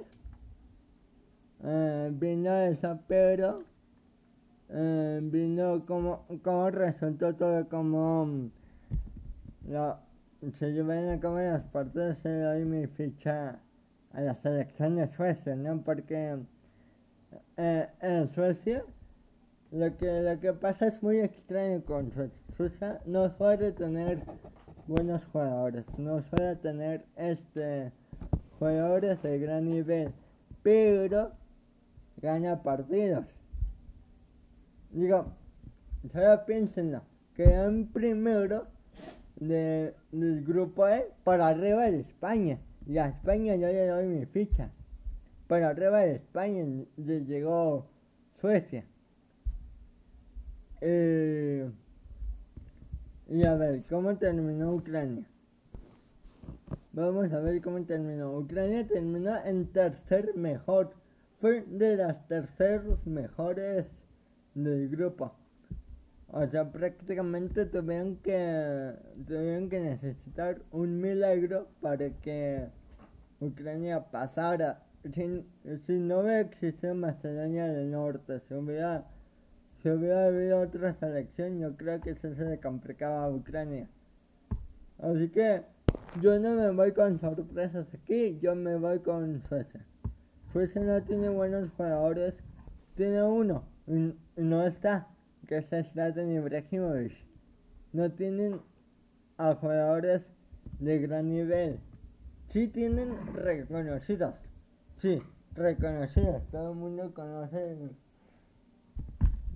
[1.65, 3.63] eh, vino eso, pero
[4.69, 8.49] eh, vino como, como resultó todo como
[10.53, 13.59] se llevan a cabo las partidos se doy mi ficha
[14.13, 15.81] a la selección de Suecia, ¿no?
[15.81, 16.37] Porque
[17.57, 18.83] eh, en Suecia
[19.71, 22.37] lo que, lo que pasa es muy extraño con Suecia.
[22.55, 24.19] Suecia no suele tener
[24.87, 27.91] buenos jugadores, no suele tener este
[28.59, 30.11] jugadores de gran nivel,
[30.63, 31.31] pero
[32.21, 33.25] gana partidos.
[34.91, 35.33] Digo,
[36.11, 37.01] solo piénsenlo,
[37.35, 38.67] quedan primero
[39.39, 42.59] de, del grupo E para arriba de España.
[42.85, 44.71] Y a España yo le doy mi ficha.
[45.47, 46.65] Para arriba de España
[46.97, 47.87] llegó
[48.41, 48.85] Suecia.
[50.81, 51.69] Eh,
[53.29, 55.25] y a ver, ¿cómo terminó Ucrania?
[56.93, 58.37] Vamos a ver cómo terminó.
[58.37, 60.93] Ucrania terminó en tercer mejor.
[61.39, 63.85] Fue de las terceros mejores
[64.55, 65.33] del grupo.
[66.29, 68.93] O sea, prácticamente tuvieron que,
[69.27, 72.67] tuvieron que necesitar un milagro para que
[73.39, 74.83] Ucrania pasara.
[75.13, 75.45] Si,
[75.85, 79.05] si no hubiera existido Macedonia del Norte, si hubiera
[79.81, 83.87] si hubiera habido otra selección, yo creo que eso se le complicaba a Ucrania.
[84.99, 85.61] Así que
[86.21, 89.85] yo no me voy con sorpresas aquí, yo me voy con Suecia.
[90.51, 92.33] Suecia no tiene buenos jugadores,
[92.95, 95.07] tiene uno y no está,
[95.47, 97.13] que es Zlatan Ibrahimovic.
[97.93, 98.61] No tienen
[99.37, 100.21] a jugadores
[100.79, 101.79] de gran nivel.
[102.49, 104.35] Sí tienen reconocidos,
[104.97, 105.21] sí,
[105.55, 106.43] reconocidos.
[106.51, 107.89] Todo el mundo conoce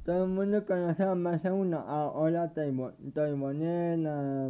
[0.04, 4.50] todo el mundo conoce a más de uno, a Ola Taibonen, a,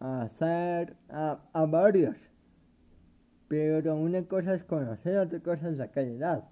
[0.00, 2.16] a Ser, a, a, varios.
[3.48, 6.44] Pero una cosa es conocer, otra cosa es la calidad.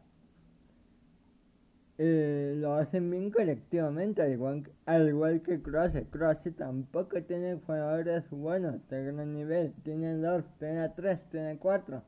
[1.99, 6.05] Eh, lo hacen bien colectivamente, al igual, al igual que Croacia.
[6.11, 9.73] Croacia tampoco tiene jugadores buenos de gran nivel.
[9.85, 12.03] Tiene dos, tiene tres, tiene cuatro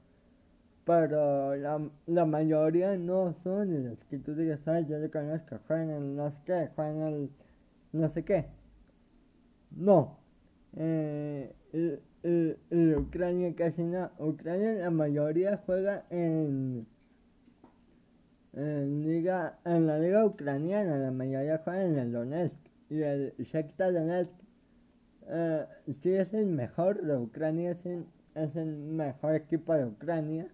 [0.85, 5.59] pero la, la mayoría no son de los que tú digas, ay, yo le conozco,
[5.66, 7.31] juegan en no sé qué, juegan en
[7.92, 8.47] no sé qué.
[9.70, 10.18] No.
[10.77, 14.11] Eh, el, Ucrania casi no.
[14.18, 16.87] Ucrania la mayoría juega en,
[18.57, 22.57] en, liga, en la liga ucraniana, la mayoría juega en el Donetsk
[22.90, 24.33] y el Shakhtar Donetsk.
[25.29, 25.67] Eh,
[26.01, 27.87] sí es el mejor de Ucrania, es
[28.35, 30.49] es el mejor equipo de Ucrania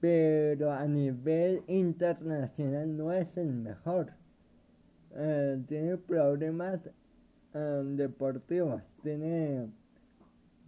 [0.00, 4.12] pero a nivel internacional no es el mejor.
[5.14, 6.80] Eh, tiene problemas
[7.52, 9.68] eh, deportivos, tiene,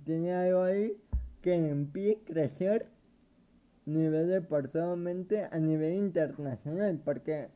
[0.05, 0.97] tiene algo ahí
[1.41, 2.87] que impide crecer
[3.87, 7.49] nivel deportivamente a nivel internacional, porque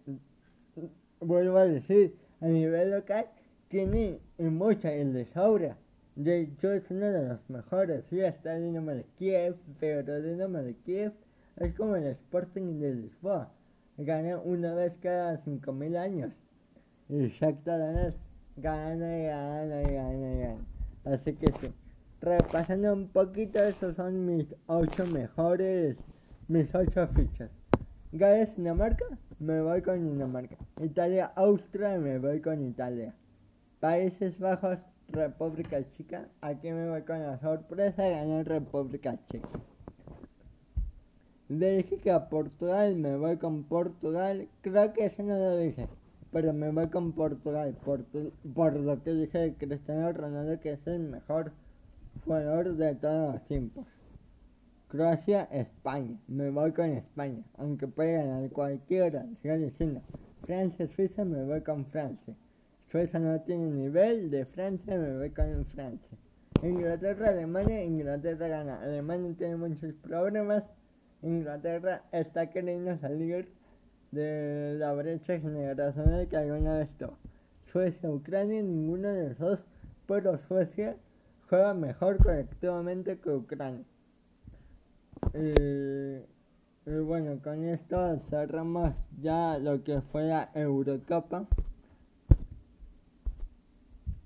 [1.20, 3.26] vuelvo a decir, a nivel local
[3.68, 5.76] tiene mucha el de sobra.
[6.14, 10.24] De hecho es uno de los mejores, sí está el Dinamo de Kiev, pero el
[10.24, 11.12] Dinamo de Kiev
[11.56, 13.50] es como el Sporting de Lisboa.
[13.98, 16.32] Gana una vez cada 5.000 años.
[17.08, 18.14] Y Shakhtar
[18.56, 20.66] gana y gana y gana y gana.
[21.04, 21.72] Así que sí.
[22.20, 25.96] Repasando un poquito, esos son mis 8 mejores,
[26.48, 27.50] mis 8 fichas.
[28.12, 29.04] Gales, Dinamarca,
[29.40, 30.56] me voy con Dinamarca.
[30.80, 33.14] Italia, Austria, me voy con Italia.
[33.80, 34.78] Países Bajos,
[35.08, 39.48] República Checa, aquí me voy con la sorpresa, ganar República Checa.
[41.48, 44.48] Le dije que a Portugal me voy con Portugal.
[44.62, 45.88] Creo que eso no lo dije.
[46.32, 47.76] Pero me voy con Portugal.
[47.84, 51.52] Por, lo que dije Cristiano Ronaldo que es el mejor
[52.24, 53.86] jugador de todos los tiempos.
[54.88, 56.16] Croacia, España.
[56.28, 57.42] Me voy con España.
[57.58, 59.26] Aunque pueda ganar cualquiera.
[59.42, 60.00] Sigo diciendo.
[60.44, 62.34] Francia, Suiza, me voy con Francia.
[62.92, 66.16] Suiza no tiene nivel de Francia, me voy con Francia.
[66.62, 68.80] Inglaterra, Alemania, Inglaterra gana.
[68.80, 70.62] Alemania tiene muchos problemas.
[71.20, 73.48] Inglaterra está queriendo salir
[74.12, 77.18] de la brecha generacional que alguna vez tuvo.
[77.72, 79.60] Suecia, Ucrania, ninguno de los dos,
[80.06, 80.96] pero Suecia
[81.48, 83.84] juega mejor colectivamente que Ucrania.
[85.38, 91.46] Y, bueno, con esto cerramos ya lo que fue la Eurocopa.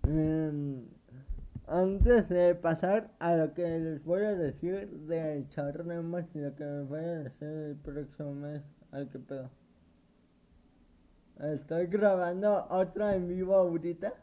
[0.06, 0.84] Em,
[1.66, 6.64] antes de pasar a lo que les voy a decir de charlemos y lo que
[6.64, 9.50] me voy a decir el próximo mes, al que pedo.
[11.40, 14.14] Estoy grabando otro en vivo ahorita.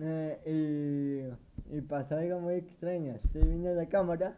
[0.00, 1.28] Eh,
[1.70, 3.16] y, y pasó algo muy extraño.
[3.16, 4.34] Estoy viendo la cámara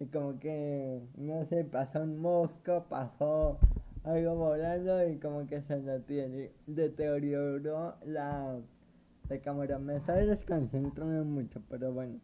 [0.00, 3.58] y como que, no sé, pasó un mosco, pasó
[4.04, 5.80] algo volando y como que se
[6.66, 8.58] deterioró la
[9.28, 9.78] de cámara.
[9.78, 12.18] Me sale desconcentrando mucho, pero bueno.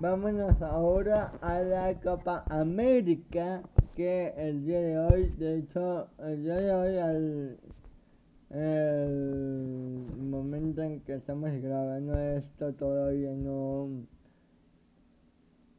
[0.00, 3.62] Vámonos ahora a la Copa América,
[3.94, 7.58] que el día de hoy, de hecho, el día de hoy, al
[10.18, 13.88] momento en que estamos grabando esto, todavía no,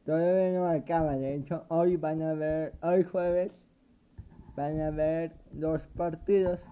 [0.05, 1.17] todavía no acaba.
[1.17, 3.51] De hecho, hoy van a ver, hoy jueves,
[4.55, 6.65] van a ver dos partidos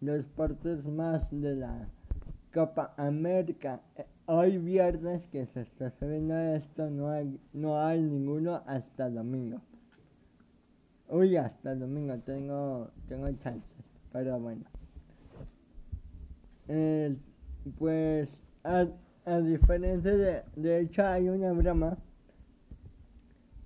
[0.00, 1.88] los partidos más de la
[2.52, 3.80] Copa América.
[3.96, 9.60] Eh, hoy viernes que se está subiendo esto no hay, no hay ninguno hasta domingo.
[11.08, 14.64] Uy, hasta domingo tengo, tengo chances, pero bueno.
[17.78, 18.28] pues
[18.64, 18.86] a,
[19.26, 21.98] a diferencia de, de hecho hay una broma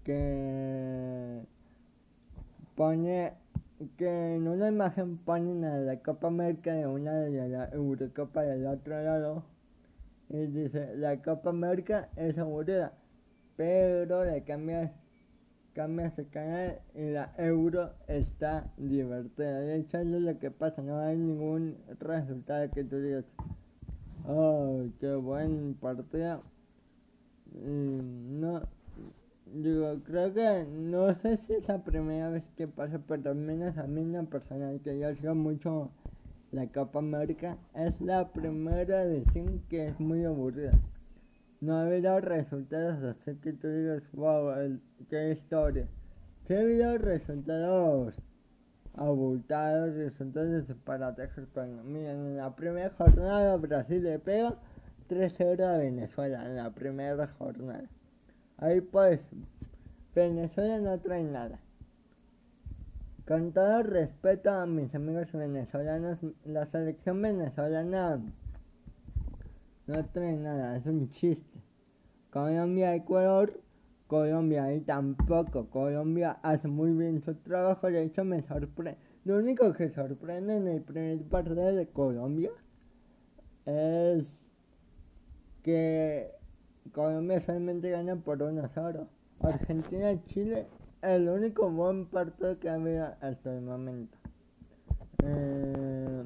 [0.02, 1.42] que
[2.74, 3.34] pone
[3.98, 8.66] que en una imagen ponen a la Copa América de una de la Eurocopa del
[8.66, 9.44] otro lado
[10.30, 12.94] y dice la Copa América es aburrida
[13.56, 14.90] pero le cambias
[15.74, 20.98] cambias el canal y la Euro está divertida de hecho es lo que pasa no
[21.00, 23.26] hay ningún resultado que tú digas
[24.26, 26.42] oh qué buen partido
[27.54, 28.00] y
[28.40, 28.62] no
[29.52, 33.76] Digo, creo que no sé si es la primera vez que pasa, pero al menos
[33.78, 35.90] a mí en personal que yo sigo mucho
[36.52, 40.78] la Copa América, es la primera edición que es muy aburrida.
[41.60, 45.88] No ha habido resultados así que tú digas, wow, el, qué historia.
[46.44, 48.14] Sí ha habido resultados
[48.94, 54.56] abultados, resultados disparatejos, pero miren, en la primera jornada Brasil le pega
[55.08, 57.88] 3-0 a Venezuela, en la primera jornada.
[58.58, 59.20] Ahí pues,
[60.14, 61.58] Venezuela no trae nada.
[63.26, 68.20] Con todo respeto a mis amigos venezolanos, la selección venezolana
[69.86, 71.60] no trae nada, es un chiste.
[72.30, 73.60] Colombia, Ecuador,
[74.10, 75.70] Colombia y tampoco.
[75.70, 78.98] Colombia hace muy bien su trabajo, de hecho me sorprende.
[79.24, 82.50] Lo único que sorprende en el primer partido de Colombia
[83.66, 84.36] es
[85.62, 86.28] que
[86.92, 89.06] Colombia solamente gana por 1 a 0.
[89.42, 90.66] Argentina y Chile,
[91.02, 94.18] el único buen partido que ha habido hasta el momento.
[95.22, 96.24] Eh,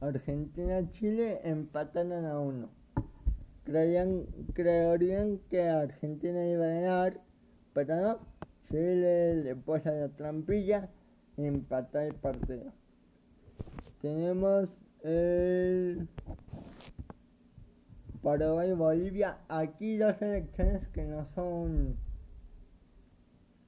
[0.00, 2.79] Argentina y Chile empataron a 1.
[3.70, 7.20] Creían, creerían que Argentina iba a ganar,
[7.72, 8.18] pero no.
[8.68, 10.88] Chile le puso la trampilla
[11.36, 12.72] y empató el partido.
[14.02, 14.68] Tenemos
[15.04, 16.08] el
[18.24, 21.96] Paraguay y Bolivia, aquí dos selecciones que no son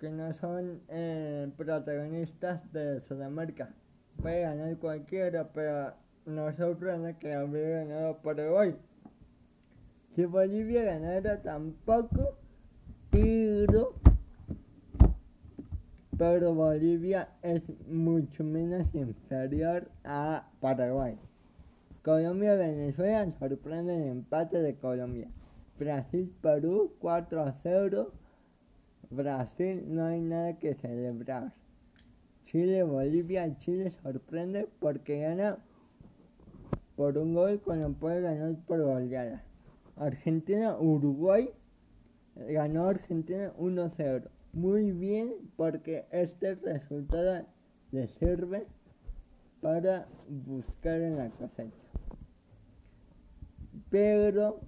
[0.00, 3.72] que no son eh, protagonistas de Sudamérica.
[4.20, 5.94] Puede ganar cualquiera, pero
[6.26, 8.74] no sorprende que habría ganado Paraguay.
[10.14, 12.36] Si Bolivia ganara tampoco,
[13.10, 13.94] pero
[16.18, 21.18] pero Bolivia es mucho menos inferior a Paraguay.
[22.04, 25.28] Colombia Venezuela sorprende el empate de Colombia.
[25.78, 28.12] Brasil Perú 4 a 0.
[29.10, 31.54] Brasil no hay nada que celebrar.
[32.44, 35.58] Chile Bolivia Chile sorprende porque gana
[36.96, 39.42] por un gol cuando puede ganar por goleada.
[39.96, 41.50] Argentina Uruguay
[42.34, 44.28] ganó Argentina 1-0.
[44.52, 47.46] Muy bien porque este resultado
[47.90, 48.66] le sirve
[49.60, 51.82] para buscar en la cosecha
[53.92, 54.58] pero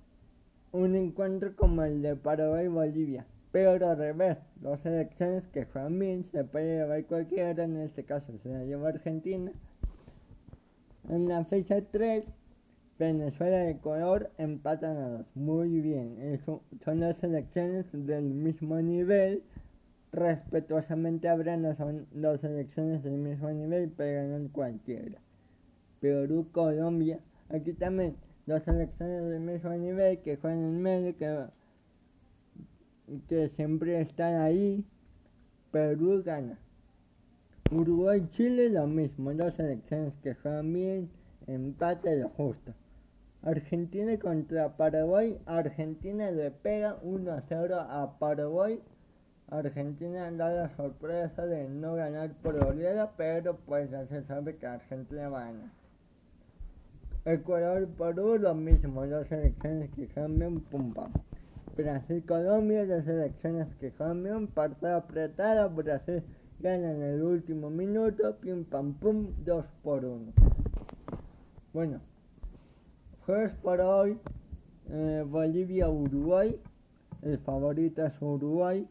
[0.72, 3.26] un encuentro como el de Paraguay Bolivia.
[3.52, 8.36] Pero al revés, dos selecciones que juegan bien, se puede llevar cualquiera, en este caso
[8.42, 9.50] se la lleva Argentina.
[11.08, 12.24] En la fecha 3,
[12.98, 15.26] Venezuela y Ecuador empatan a dos.
[15.34, 16.40] Muy bien,
[16.84, 19.42] son las selecciones del mismo nivel.
[20.12, 25.18] Respetuosamente hablando, son dos selecciones del mismo nivel, pero ganan cualquiera.
[26.00, 27.18] Perú, Colombia,
[27.48, 28.14] aquí también
[28.46, 31.46] dos selecciones del mismo nivel que juegan en medio, que,
[33.28, 34.84] que siempre están ahí.
[35.72, 36.56] Perú gana.
[37.72, 41.10] Uruguay Chile lo mismo, dos selecciones que juegan bien,
[41.48, 42.72] empate lo justo.
[43.44, 48.80] Argentina contra Paraguay, Argentina le pega 1 a 0 a Paraguay.
[49.50, 54.66] Argentina da la sorpresa de no ganar por goleada, pero pues ya se sabe que
[54.66, 55.70] Argentina va a ganar.
[57.26, 61.12] Ecuador, Perú, lo mismo, dos selecciones que cambian, pum pam.
[61.76, 66.22] Brasil, Colombia, dos selecciones que cambian, partido apretado, Brasil
[66.60, 70.32] gana en el último minuto, pim pam pum, dos por uno.
[71.74, 72.00] Bueno,
[73.26, 74.18] jueves por hoy,
[74.90, 76.60] eh, Bolivia, Uruguay,
[77.22, 78.86] el favorito es Uruguay.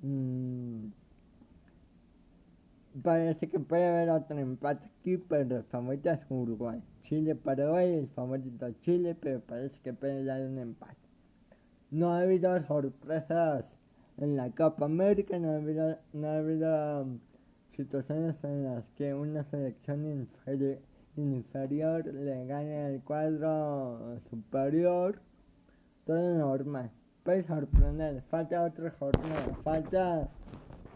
[0.00, 0.88] Mm,
[3.02, 6.82] parece que puede haber otro empate aquí, pero el favorito es Uruguay.
[7.02, 10.96] Chile, Paraguay, el favorito Chile, pero parece que puede dar un empate.
[11.90, 13.66] No ha habido sorpresas
[14.16, 17.18] en la Copa América, no ha habido, no ha habido um,
[17.76, 20.78] situaciones en las que una selección inferior
[21.18, 25.20] le gane al cuadro superior.
[26.06, 26.90] Todo normal.
[27.24, 30.28] Puede sorprender, falta otra jornada, falta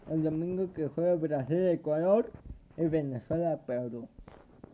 [0.09, 2.31] el domingo que juega Brasil, Ecuador
[2.77, 4.07] y Venezuela, Perú.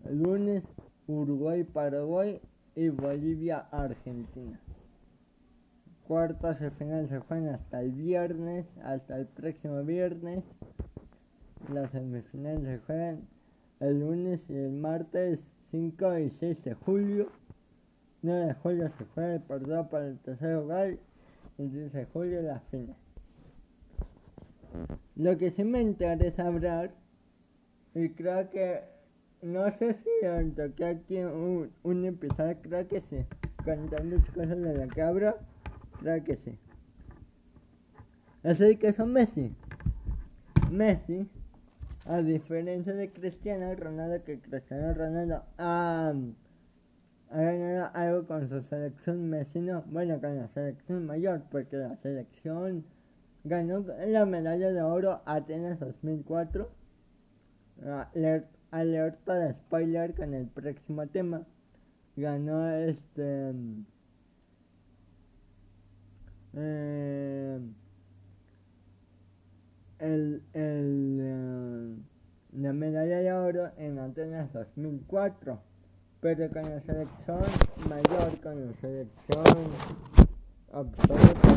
[0.09, 0.63] lunes
[1.07, 2.39] Uruguay, Paraguay
[2.75, 4.59] y Bolivia, Argentina.
[6.07, 10.43] Cuartas de final se juegan hasta el viernes, hasta el próximo viernes.
[11.73, 13.27] Las semifinales se juegan
[13.79, 15.39] el lunes y el martes
[15.71, 17.29] 5 y 6 de julio.
[18.21, 20.97] 9 de julio se juega el partido para el tercer lugar
[21.57, 22.95] y 10 de julio la final.
[25.15, 26.91] Lo que sí me interesa hablar,
[27.95, 28.81] y creo que,
[29.41, 33.25] no sé si toqué aquí un, un episodio, creo que sí,
[33.63, 35.35] con tantas cosas de que hablo,
[35.99, 36.57] creo que sí.
[38.43, 39.53] Así que son Messi.
[40.71, 41.27] Messi
[42.09, 46.11] a diferencia de Cristiano Ronaldo, que Cristiano Ronaldo ha,
[47.29, 52.83] ganado algo con su selección Messi bueno, con la selección mayor, porque la selección
[53.43, 56.71] ganó la medalla de oro Atenas 2004.
[58.71, 61.45] alerta de spoiler con el próximo tema.
[62.15, 63.53] Ganó este...
[66.55, 67.59] Eh,
[69.99, 71.95] el, el, eh,
[72.53, 75.59] la medalla de oro en Atenas 2004,
[76.21, 77.41] pero con la selección
[77.87, 79.67] mayor, con la selección
[80.71, 81.49] absoluta,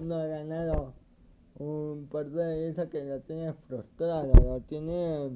[0.00, 0.94] no ha ganado
[1.58, 5.30] un partido de eso que lo tiene frustrado, lo tiene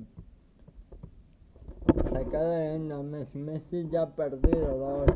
[2.12, 3.38] sacado de una Messi.
[3.38, 5.10] Messi ya ha perdido dos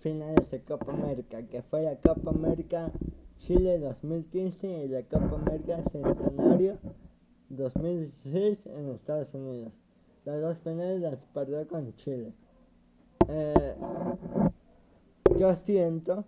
[0.00, 2.90] finales de Copa América, que fue la Copa América
[3.38, 6.78] Chile 2015 y la Copa América Centenario
[7.48, 9.72] 2016 en Estados Unidos.
[10.24, 12.32] Las dos finales las perdió con Chile.
[13.28, 13.74] Eh,
[15.38, 16.24] yo siento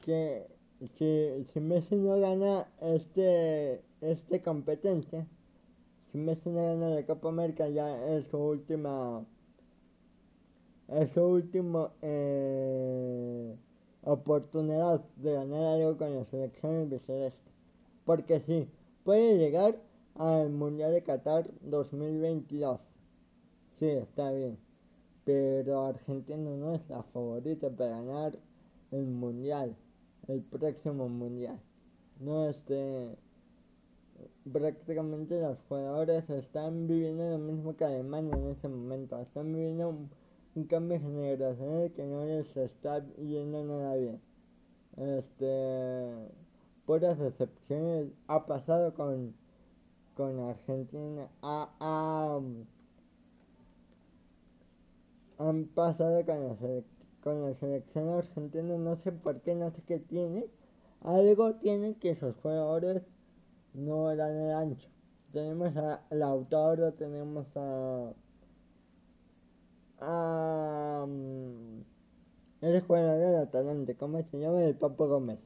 [0.00, 0.46] que
[0.98, 5.26] si, si, Messi no gana este, este competencia,
[6.10, 9.24] si Messi no gana la Copa América ya es su última
[10.88, 13.56] es su último eh,
[14.04, 17.38] oportunidad de ganar algo con la selección viceversa.
[18.04, 18.68] Porque sí,
[19.04, 19.76] puede llegar
[20.14, 22.80] al Mundial de Qatar 2022.
[23.78, 24.58] Sí, está bien.
[25.24, 28.38] Pero Argentina no es la favorita para ganar
[28.90, 29.74] el Mundial,
[30.28, 31.58] el próximo Mundial.
[32.20, 33.16] No este
[34.52, 39.18] prácticamente los jugadores están viviendo lo mismo que Alemania en este momento.
[39.20, 39.96] Están viviendo
[40.54, 44.20] un cambio generacional que no les está yendo nada bien.
[44.96, 46.28] Este,
[46.86, 49.34] puras excepciones ha pasado con,
[50.14, 51.28] con Argentina.
[51.42, 52.40] Ha,
[55.38, 56.56] han pasado con la,
[57.22, 60.46] con la selección argentina, no sé por qué, no sé qué tiene.
[61.00, 63.02] Algo tienen que esos jugadores
[63.74, 64.88] no dan el ancho.
[65.32, 68.12] Tenemos a Lautaro, tenemos a
[70.00, 71.84] Um,
[72.60, 74.64] el jugador de Atalante, ¿cómo se llama?
[74.64, 75.38] El Papo Gómez.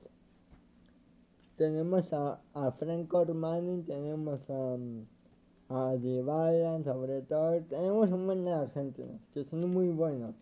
[1.56, 4.76] Tenemos a, a Franco Armani, tenemos a,
[5.68, 7.60] a Dybala, sobre todo.
[7.68, 10.34] Tenemos un buen de argentinos que son muy buenos,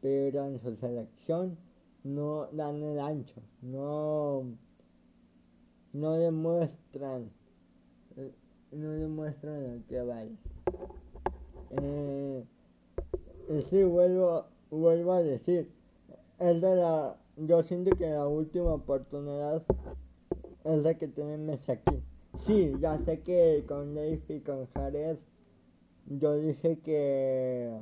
[0.00, 1.56] pero en su selección
[2.02, 4.44] no dan el ancho, no,
[5.92, 7.30] no demuestran,
[8.72, 10.30] no demuestran lo que vale.
[11.70, 12.44] Eh,
[13.48, 15.70] y sí, vuelvo, vuelvo a decir,
[16.38, 19.62] es de la, yo siento que la última oportunidad
[20.64, 22.02] es la que tenemos aquí.
[22.46, 25.16] Sí, ya sé que con Dave y con Jared,
[26.06, 27.78] yo dije que...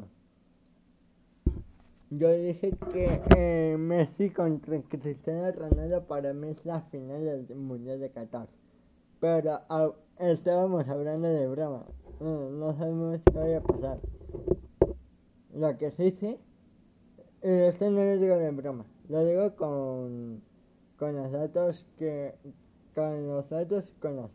[2.10, 7.98] Yo dije que eh, Messi contra Cristiano Ronaldo para mí es la final del Mundial
[7.98, 8.46] de Qatar.
[9.18, 9.90] Pero ah,
[10.20, 11.84] estábamos hablando de broma.
[12.20, 13.98] No, no sabemos qué vaya a pasar.
[15.55, 16.38] Lo que se dice,
[17.42, 20.42] eh, esto no lo digo de broma, lo digo con,
[20.98, 22.34] con los datos que,
[22.92, 24.30] con los datos, con las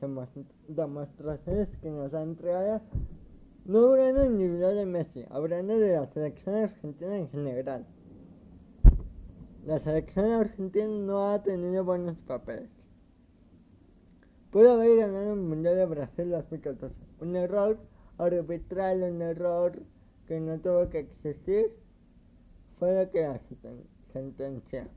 [0.70, 2.82] demostraciones que nos han entregado,
[3.66, 7.86] no hablando individual de Messi, hablando de la selección argentina en general.
[9.66, 12.70] La selección argentina no ha tenido buenos papeles.
[14.52, 16.96] Pudo haber ganado el Mundial de Brasil 2014.
[17.20, 17.78] Un error
[18.18, 19.74] arbitral, un error
[20.30, 21.72] que no tuvo que existir
[22.78, 23.42] fue lo que la
[24.14, 24.88] sentencia.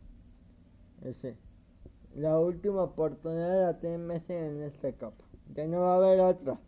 [2.14, 5.24] la última oportunidad la tiene Messi en este copa.
[5.54, 6.58] Ya no va a haber otras.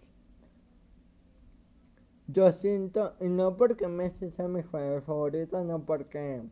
[2.27, 6.43] Yo siento, y no porque Messi sea mi jugador favorito, no porque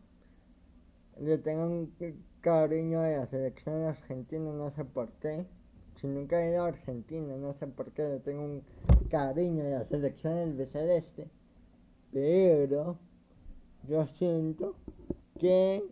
[1.19, 1.95] le tengo un
[2.43, 5.47] cariño a la selección argentina, no sé por qué.
[5.95, 8.63] si nunca he ido a Argentina, no sé por qué, tengo un
[9.09, 11.31] cariño a la selección del celeste,
[12.13, 12.99] pero
[13.89, 14.75] yo siento
[15.39, 15.83] que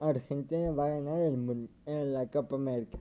[0.00, 2.98] Argentina va a ganar el, en la Copa América.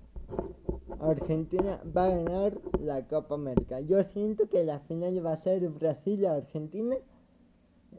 [0.99, 3.79] Argentina va a ganar la Copa América.
[3.81, 6.95] Yo siento que la final va a ser Brasil-Argentina.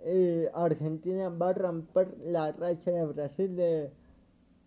[0.05, 3.91] Eh, Argentina va a romper la racha de Brasil de,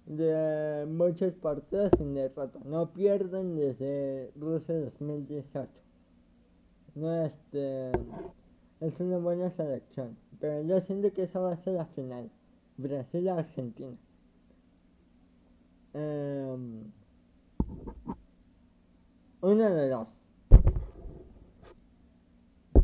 [0.06, 2.60] de muchos partidos sin derrota.
[2.66, 5.70] No pierden desde Rusia 2018.
[6.96, 7.92] No este,
[8.82, 10.18] es una buena selección.
[10.40, 12.30] Pero yo siento que esa va a ser la final.
[12.78, 13.98] Brasil-Argentina.
[15.94, 16.58] Eh,
[19.42, 20.08] una de dos.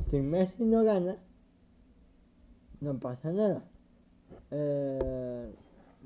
[0.10, 1.18] Si Messi no gana,
[2.82, 3.64] no pasa nada.
[4.52, 5.54] Eh,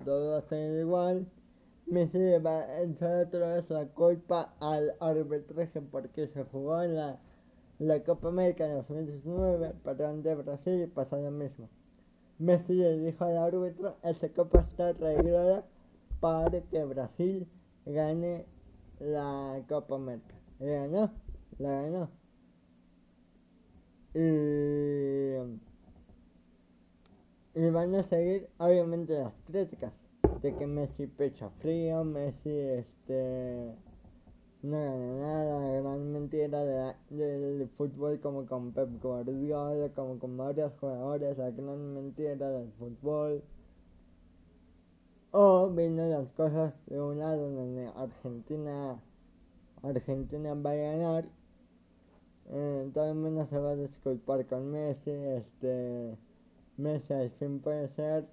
[0.05, 1.25] todo va a estar igual.
[1.87, 7.19] Messi va a echar otra vez la culpa al arbitraje porque se jugó en la,
[7.80, 11.69] la Copa América en 2019, perdón de Brasil pasó lo mismo.
[12.38, 15.65] Messi le dijo al árbitro, esa copa está arreglada
[16.19, 17.47] para que Brasil
[17.86, 18.45] gane
[18.99, 20.36] la Copa América.
[20.59, 21.11] La ganó,
[21.57, 22.09] la ganó.
[24.13, 25.36] Y,
[27.59, 29.93] y van a seguir obviamente las críticas
[30.41, 33.75] de que Messi pecho frío, Messi este
[34.62, 40.74] no nada, la gran mentira de, del fútbol como con Pep Guardiola, como con varios
[40.80, 43.41] jugadores, la gran mentira del fútbol.
[45.32, 48.99] O viendo las cosas de un lado donde Argentina,
[49.84, 51.26] Argentina va a ganar,
[52.49, 56.18] eh, todo el mundo se va a disculpar con Messi, este,
[56.78, 58.28] Messi al fin puede ser,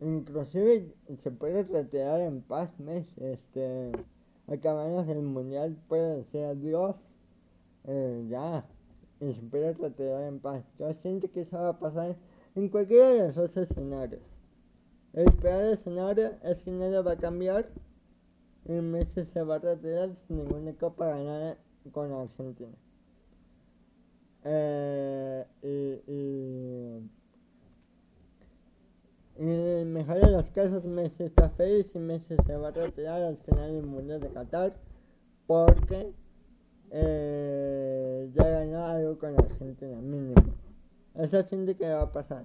[0.00, 3.92] inclusive se puede retirar en paz Messi, este,
[4.48, 6.96] acabamos el mundial puede decir adiós,
[7.84, 8.64] eh, ya,
[9.50, 10.64] puede retirar en paz.
[10.78, 12.16] Yo siento que eso va a pasar
[12.54, 14.22] en cualquiera de los dos escenarios.
[15.12, 17.68] El peor escenario es que nada va a cambiar
[18.66, 21.56] y Messi se va a retirar sin ninguna copa ganada
[21.92, 22.74] con Argentina.
[24.44, 27.10] Eh, y, y,
[29.38, 33.22] en el mejor de los casos Messi está feliz y Messi se va a retirar
[33.22, 34.74] al final del Mundial de Qatar
[35.46, 36.12] porque
[36.90, 40.34] eh, ya ganó algo con Argentina, mínimo.
[41.14, 42.44] Eso siento que va a pasar.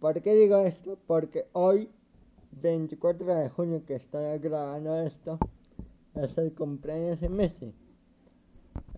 [0.00, 0.98] ¿Por qué digo esto?
[1.06, 1.88] Porque hoy,
[2.60, 5.38] 24 de junio que estoy grabando esto,
[6.14, 7.74] es el cumpleaños de Messi.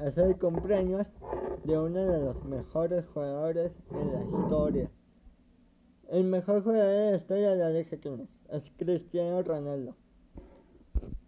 [0.01, 1.07] Es el cumpleaños
[1.65, 4.91] de uno de los mejores jugadores en la historia.
[6.11, 8.63] El mejor jugador de la historia la deja quién es.
[8.63, 9.97] Es Cristiano Ronaldo.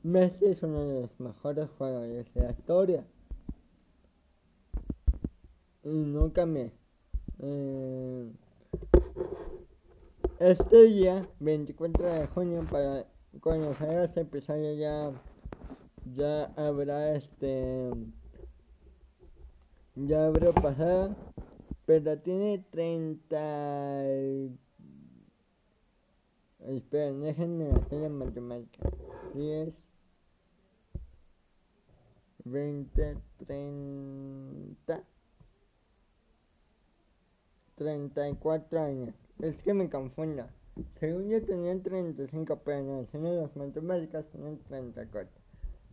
[0.03, 3.05] Messi es uno de los mejores jugadores de la historia.
[5.83, 6.72] Y no cambié.
[7.39, 8.33] Eh,
[10.39, 13.07] este día, 24 de junio, para
[13.41, 15.12] cuando salga este episodio ya,
[16.14, 17.91] ya habrá este,
[19.95, 21.16] ya habrá pasado,
[21.87, 23.37] pero tiene 30,
[26.67, 28.91] esperen, déjenme hacer la matemática,
[29.35, 29.73] 10,
[32.45, 35.05] 20, 30,
[37.77, 39.14] 34 años.
[39.41, 40.51] Es que me confunda.
[41.01, 45.31] Según yo tenían 35, pero no, en las matemáticas tienen 34.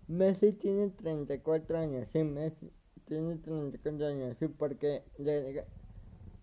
[0.07, 2.71] Messi tiene 34 años, sí, Messi
[3.05, 5.65] tiene 34 años, sí, porque le,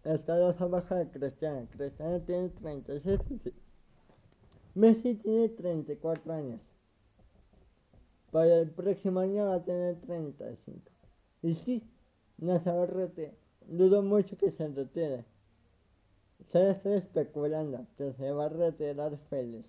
[0.04, 1.66] está dos abajo de Cristiano.
[1.76, 3.52] Cristiano tiene 36, sí.
[4.74, 6.60] Messi tiene 34 años.
[8.30, 10.80] Para el próximo año va a tener 35.
[11.42, 11.82] Y sí,
[12.38, 13.34] no se va a retirar.
[13.66, 15.24] Dudo mucho que se retire.
[16.52, 19.66] Solo estoy especulando que se va a retirar feliz.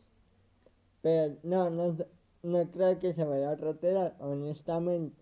[1.01, 1.97] Pero no, no,
[2.43, 5.19] no creo que se vaya a retirar, honestamente.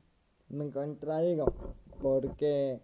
[0.49, 1.45] Me contradigo.
[2.01, 2.81] Porque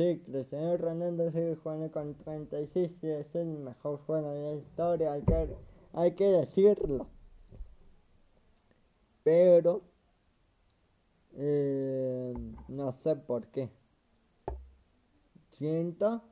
[0.00, 5.12] sí, Cristiano Ronaldo sigue jugando con 36 y es el mejor jugador de la historia,
[5.12, 5.56] hay que,
[5.92, 7.06] hay que decirlo.
[9.22, 9.82] Pero
[11.36, 12.32] eh,
[12.68, 13.68] no sé por qué.
[15.58, 16.22] Siento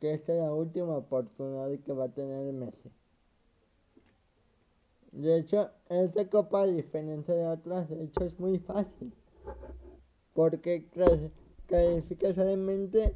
[0.00, 2.92] que esta es la última oportunidad que va a tener Messi.
[5.12, 9.14] De hecho, esta copa, a diferencia de otras, de hecho es muy fácil.
[10.34, 10.90] Porque
[11.66, 13.14] califica solamente,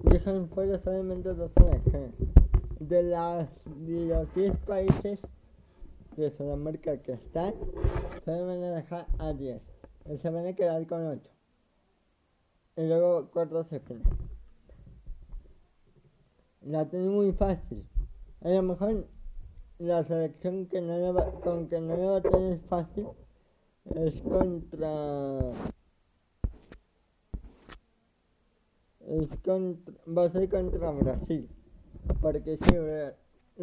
[0.00, 2.14] dejan fuera solamente dos selecciones.
[2.80, 5.20] De, las, de los 10 países
[6.16, 7.54] de Sudamérica que están,
[8.24, 9.60] se van a dejar a 10.
[10.06, 11.30] Y se van a quedar con 8.
[12.76, 14.02] Y luego cuartos de final.
[16.62, 17.84] La tiene muy fácil.
[18.42, 19.06] A lo mejor
[19.78, 23.06] la selección que no le con que no le va a tener fácil
[23.84, 25.52] es contra
[29.08, 31.48] es contra, va a ser contra Brasil
[32.20, 32.74] porque si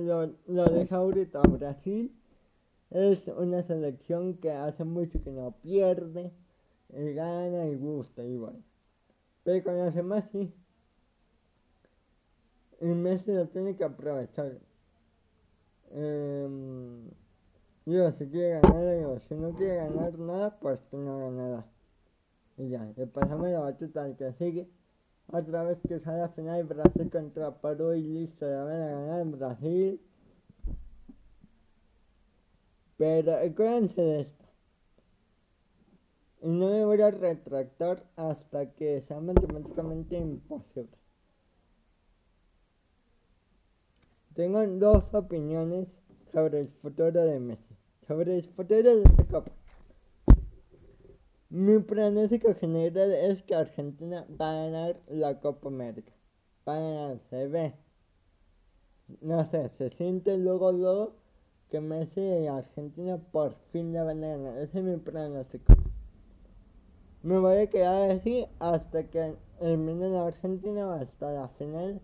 [0.01, 2.11] lo, lo deja ahorita Brasil
[2.89, 6.31] es una selección que hace mucho que no pierde
[6.89, 8.59] y gana y gusta y bueno
[9.43, 10.53] pero con los demás sí
[12.81, 14.59] y Messi lo tiene que aprovechar
[15.91, 16.47] eh,
[17.85, 21.65] digo, si quiere ganar, digo, si no quiere ganar nada, pues que no haga nada.
[22.57, 24.67] Y ya, le pasamos la batuta al que sigue.
[25.27, 29.21] Otra vez que sale a final Brasil contra Perú y listo, ya van a ganar
[29.21, 30.01] en Brasil.
[32.97, 34.45] Pero acuérdense de esto.
[36.41, 40.95] Y no me voy a retractar hasta que sea matemáticamente imposible.
[44.35, 45.87] Tengo dos opiniones
[46.31, 49.51] sobre el futuro de Messi, sobre el futuro de esta copa.
[51.49, 56.11] Mi pronóstico general es que Argentina va a ganar la Copa América.
[56.67, 57.73] Va a ganar, se ve.
[59.21, 61.13] No sé, se siente luego, luego
[61.69, 64.57] que Messi y Argentina por fin la van a ganar.
[64.57, 65.73] Ese es mi pronóstico.
[67.21, 72.01] Me voy a quedar así hasta que eliminen a Argentina hasta la final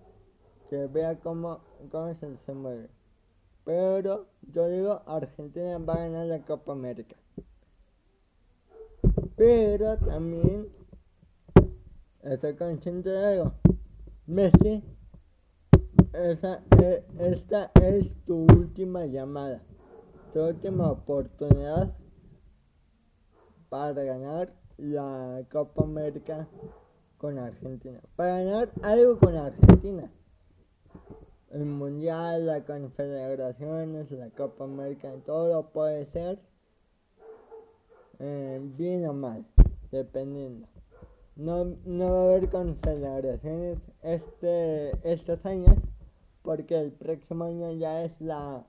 [0.70, 1.62] que vea cómo,
[1.92, 2.90] cómo se, se mueve.
[3.66, 7.16] Pero yo digo, Argentina va a ganar la Copa América.
[9.42, 10.68] Pero también
[12.22, 13.54] estoy consciente de algo.
[14.28, 14.84] Messi,
[16.14, 19.64] esa, e, esta es tu última llamada,
[20.32, 21.92] tu última oportunidad
[23.70, 26.48] para ganar la Copa América
[27.18, 28.00] con Argentina.
[28.16, 30.12] Para ganar algo con Argentina
[31.50, 36.51] el Mundial, la Confederaciones, la Copa América, todo puede ser
[38.22, 39.46] eh, bien o mal,
[39.92, 40.68] dependiendo.
[41.36, 45.76] No, no va a haber confederaciones este, estos años
[46.44, 48.64] porque el próximo año ya es la,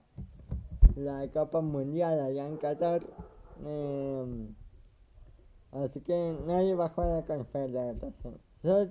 [0.96, 3.02] la Copa Mundial allá en Qatar.
[3.64, 4.48] Eh,
[5.72, 8.38] así que nadie va a jugar la confederación.
[8.62, 8.90] Solo,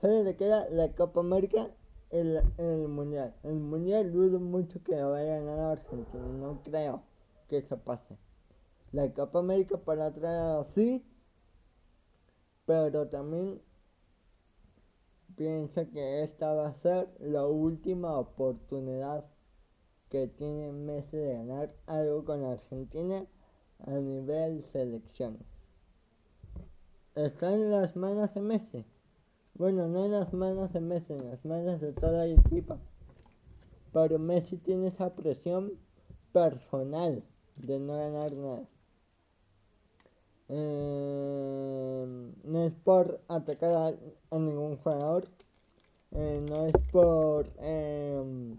[0.00, 1.68] solo le queda la Copa América
[2.10, 3.34] el, el mundial.
[3.42, 7.02] El mundial dudo mucho que vaya a ganar Argentina, no creo
[7.48, 8.16] que eso pase.
[8.92, 11.04] La Copa América para atrás sí,
[12.66, 13.60] pero también
[15.36, 19.24] pienso que esta va a ser la última oportunidad
[20.08, 23.24] que tiene Messi de ganar algo con Argentina
[23.86, 25.46] a nivel selecciones.
[27.14, 28.84] Está en las manos de Messi.
[29.54, 32.78] Bueno, no en las manos de Messi, en las manos de toda la equipa.
[33.92, 35.72] Pero Messi tiene esa presión
[36.32, 37.22] personal
[37.56, 38.68] de no ganar nada.
[40.52, 43.94] Eh, no es por atacar
[44.30, 45.28] a, ningún jugador.
[46.10, 48.56] Eh, no es por eh,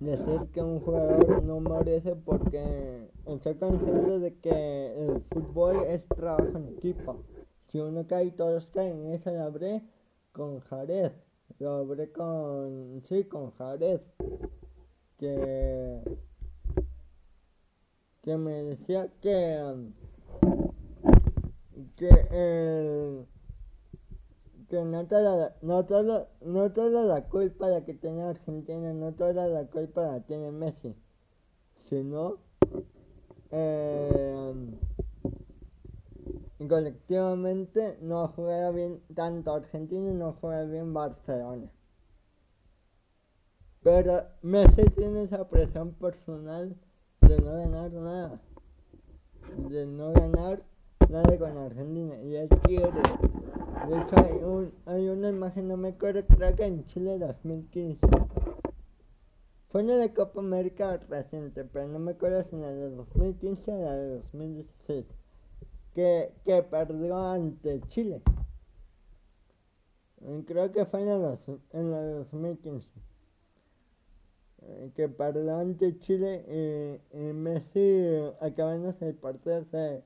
[0.00, 6.58] decir que un jugador no merece porque estoy consciente de que el fútbol es trabajo
[6.58, 7.16] en equipo.
[7.68, 9.12] Si uno cae, todos caen.
[9.12, 9.82] Esa la habré
[10.32, 11.12] con Jared.
[11.58, 13.02] Lo habré con.
[13.08, 14.00] Sí, con Jared.
[15.16, 16.02] Que.
[18.28, 19.90] Que me decía que.
[21.96, 23.26] Que el.
[24.68, 29.46] Que no toda, no, todo, no toda la culpa la que tiene Argentina, no toda
[29.46, 30.94] la culpa la tiene Messi,
[31.88, 32.36] sino
[33.50, 34.52] eh,
[36.68, 41.70] colectivamente no juega bien tanto Argentina y no juega bien Barcelona.
[43.82, 46.76] Pero Messi tiene esa presión personal
[47.28, 48.40] de no ganar nada.
[49.70, 50.62] De no ganar
[51.08, 52.20] nada con Argentina.
[52.22, 52.90] Y él quiere.
[53.88, 58.00] De hecho hay, un, hay una imagen, no me acuerdo, creo que en Chile 2015.
[59.68, 63.84] Fue una de Copa América reciente, pero no me acuerdo si la de 2015 o
[63.84, 65.04] la de 2016
[65.98, 68.22] que, que perdió ante Chile.
[70.46, 71.38] Creo que fue en la,
[71.72, 72.88] en la 2015.
[74.70, 78.06] Eh, que perdió ante Chile y Messi
[78.40, 80.04] acabándose el partido se,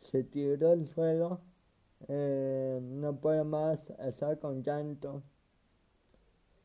[0.00, 1.40] se tiró al suelo.
[2.08, 5.22] Eh, no puede más estar con llanto.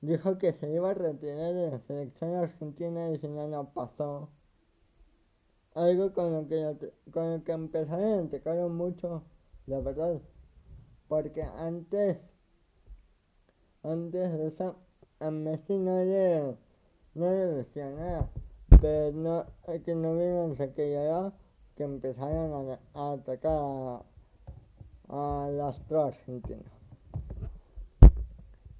[0.01, 4.29] dijo que se iba a retirar de la selección argentina y si no, no pasó.
[5.73, 9.23] Algo con lo que, con lo que empezaron a atacar mucho,
[9.67, 10.21] la verdad.
[11.07, 12.19] Porque antes,
[13.83, 14.75] antes de eso,
[15.19, 16.57] a Messi no le,
[17.15, 18.29] no le decía nada.
[18.81, 19.45] Pero no,
[19.85, 21.33] que no vieron aquella edad
[21.75, 22.79] que empezaron a,
[23.13, 24.03] atacar
[25.09, 26.63] a, al astro argentino.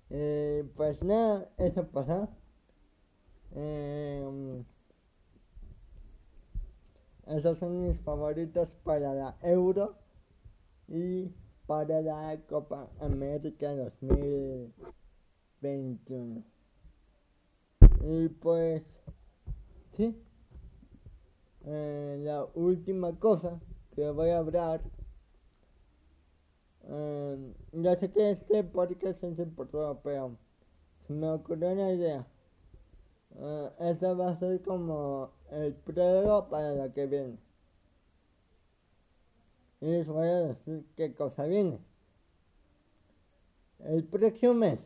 [0.09, 2.29] Eh, pues nada, eso pasó.
[3.53, 4.63] Eh,
[7.27, 9.95] esos son mis favoritos para la Euro
[10.87, 11.31] y
[11.65, 16.50] para la Copa América 2021.
[18.03, 18.83] Y pues,
[19.93, 20.15] sí,
[21.65, 23.59] eh, la última cosa
[23.95, 24.81] que voy a hablar
[26.87, 30.37] eh, ya sé que este podcast es importante, pero
[31.07, 32.27] se me ocurrió una idea.
[33.33, 37.37] Uh, esta va a ser como el prueba para lo que viene.
[39.79, 41.79] Y les voy a decir qué cosa viene.
[43.79, 44.85] El próximo mes,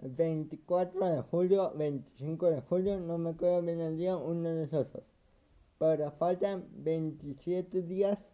[0.00, 4.86] 24 de julio, 25 de julio, no me acuerdo bien el día, uno de esos.
[5.78, 8.24] Pero faltan 27 días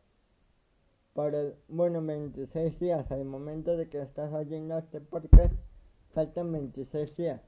[1.14, 5.54] para, bueno, 26 días al momento de que estás oyendo este podcast,
[6.12, 7.40] faltan 26 días.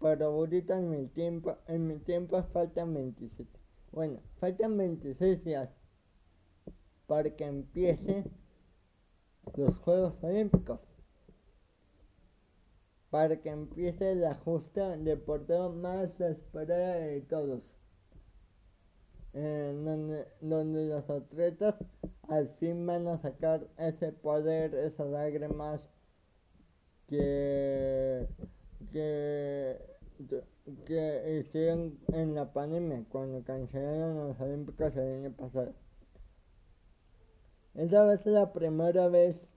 [0.00, 3.50] Pero ahorita en mi tiempo, en mi tiempo faltan 27.
[3.92, 5.68] Bueno, faltan 26 días
[7.06, 8.24] para que empiece
[9.56, 10.80] los Juegos Olímpicos.
[13.12, 17.60] Para que empiece la justa deportiva más esperada de todos.
[19.34, 21.74] donde, donde los atletas
[22.28, 25.82] al fin van a sacar ese poder, esas lágrimas
[27.06, 28.26] que,
[28.92, 29.76] que,
[30.86, 35.74] que hicieron en la pandemia cuando cancelaron los Olímpicos el año pasado.
[37.74, 39.51] Esta vez es la primera vez.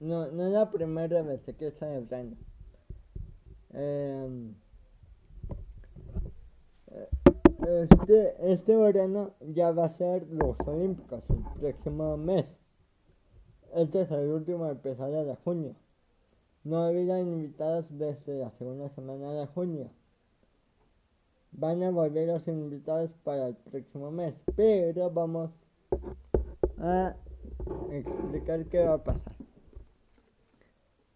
[0.00, 2.36] No, no es la primera vez que estoy hablando.
[3.74, 4.54] Eh,
[7.68, 12.56] este, este verano ya va a ser los Olímpicos, el próximo mes.
[13.74, 15.76] Este es el último episodio de junio.
[16.64, 19.90] No había invitados desde la segunda semana de junio.
[21.52, 25.50] Van a volver los invitados para el próximo mes, pero vamos
[26.78, 27.14] a
[27.90, 29.39] explicar qué va a pasar.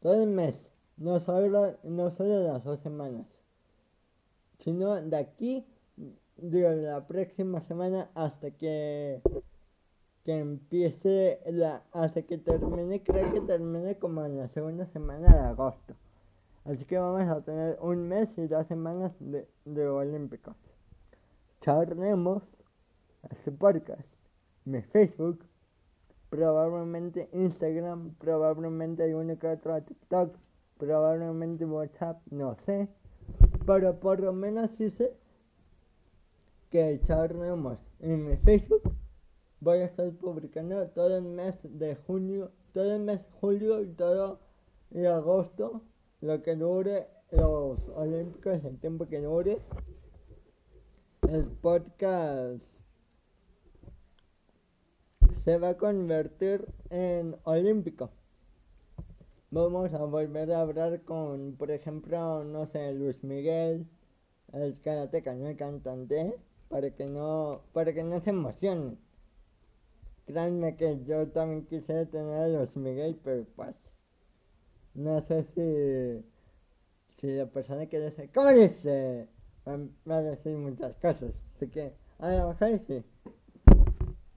[0.04, 0.54] Todo el mes,
[0.98, 3.26] no solo, no solo las dos semanas,
[4.58, 5.66] sino de aquí
[6.36, 9.22] digo, la próxima semana hasta que,
[10.26, 15.38] que empiece la, hasta que termine, creo que termine como en la segunda semana de
[15.38, 15.94] agosto.
[16.66, 20.54] Así que vamos a tener un mes y dos semanas de, de Olímpicos.
[21.62, 22.42] Charlemos
[23.30, 24.06] este podcast,
[24.66, 25.46] mi Facebook,
[26.34, 30.34] probablemente Instagram, probablemente alguno que otro TikTok,
[30.78, 32.88] probablemente WhatsApp, no sé.
[33.64, 35.16] Pero por lo menos sí sé
[36.70, 38.82] que echaremos en mi Facebook.
[39.60, 43.92] Voy a estar publicando todo el mes de junio, todo el mes de julio y
[43.92, 44.40] todo
[44.90, 45.82] el agosto,
[46.20, 49.58] lo que dure los Olímpicos, el tiempo que dure.
[51.28, 52.73] El podcast
[55.44, 58.10] se va a convertir en olímpico.
[59.50, 63.86] Vamos a volver a hablar con, por ejemplo, no sé, Luis Miguel,
[64.52, 66.34] el karateca, no el cantante
[66.68, 68.98] para que no, para que no se emocionen.
[70.26, 73.76] Créanme que yo también quisiera tener a los Miguel, pero pues
[74.94, 79.28] no sé si, si la persona que dice, ¿cómo dice?
[79.66, 83.04] Va, a decir muchas cosas, así que a lo mejor sí.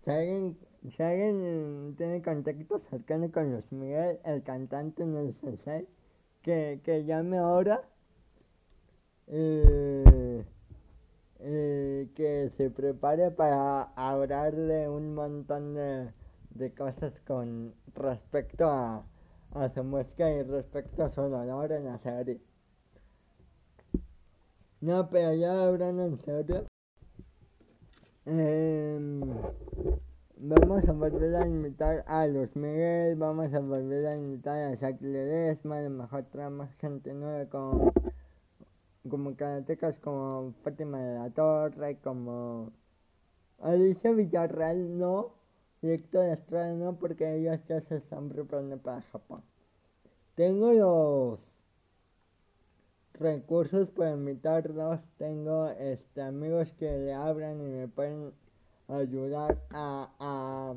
[0.04, 0.58] Si alguien,
[1.00, 5.04] alguien tiene contacto cercano con los Miguel, el cantante
[5.42, 5.88] sensei,
[6.42, 7.82] que, que llame ahora.
[9.28, 10.44] Eh,
[11.40, 19.06] eh, que se prepare para hablarle un montón de, cosas con respecto a,
[19.54, 22.40] a su música y respecto a su dolor en la serie.
[24.82, 26.66] No, pero ya hablando en serio.
[28.26, 29.22] Em,
[30.40, 35.02] vamos a volver a invitar a Los Miguel, vamos a volver a invitar a Jack
[35.02, 37.92] Ledesma, a mejor traemos gente nueva con
[39.10, 42.72] como karatecas como Fátima de la Torre, como
[43.62, 45.32] Alicia Villarreal no,
[45.82, 49.42] y Héctor Estrada no, porque ellos ya se están preparando para Japón.
[50.36, 51.48] tengo los
[53.14, 58.34] recursos para invitarlos, tengo este, amigos que le abran y me pueden
[58.88, 60.76] ayudar a, a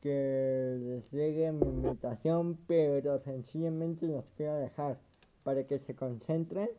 [0.00, 4.98] que les llegue mi invitación, pero sencillamente los quiero dejar
[5.42, 6.70] para que se concentren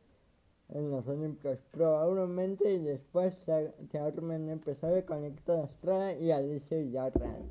[0.69, 1.59] en los Olímpicos.
[1.71, 7.43] Probablemente y después se, se armen episodio con Héctor Estrada y Alicia Villarreal.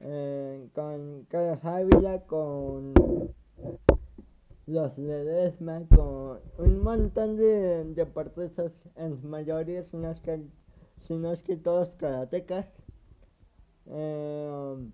[0.00, 2.94] Eh, con Carlos Ávila, con
[4.66, 10.40] los Ledesma, con un montón de deportistas en su mayoría, si no es que,
[11.08, 12.66] si no es que todos karatecas.
[13.86, 14.90] Eh,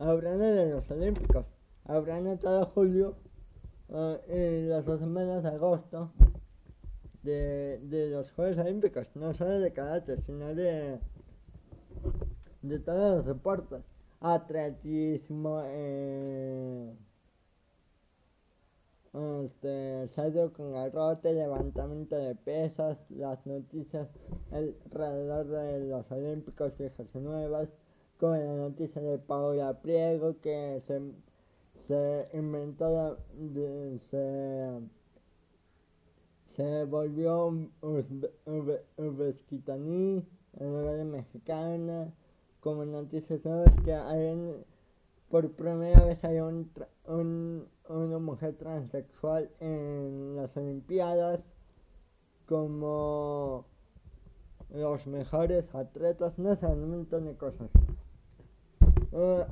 [0.00, 1.46] hablando de los Olímpicos,
[1.84, 3.14] habrán todo julio
[3.88, 6.10] uh, en las dos semanas de agosto
[7.22, 10.98] de, de los Juegos Olímpicos, no solo de karate, sino de,
[12.62, 13.82] de todos los deportes,
[14.20, 16.92] atletismo, eh,
[19.12, 24.08] este, salto con garrote, levantamiento de pesas, las noticias
[24.52, 27.68] alrededor de los Olímpicos viejas y nuevas,
[28.18, 31.00] como la noticia de Paula Priego que se,
[31.88, 34.78] se inventó, de, se,
[36.54, 37.52] se volvió
[38.96, 40.24] uzbekitaní
[40.58, 42.12] en lugar de mexicana,
[42.60, 44.64] como noticias nuevas que hay
[45.30, 46.70] por primera vez hay un,
[47.06, 51.42] un una mujer transexual en las Olimpiadas
[52.46, 53.64] como
[54.70, 57.68] los mejores atletas, no sé, un montón de cosas.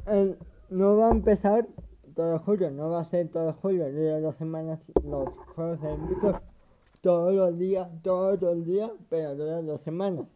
[0.06, 0.38] El,
[0.70, 1.66] no va a empezar
[2.14, 6.36] todo julio, no va a ser todo julio, de dos semanas los Juegos Olímpicos,
[7.00, 10.26] todos los días, todos los días, pero dos semanas.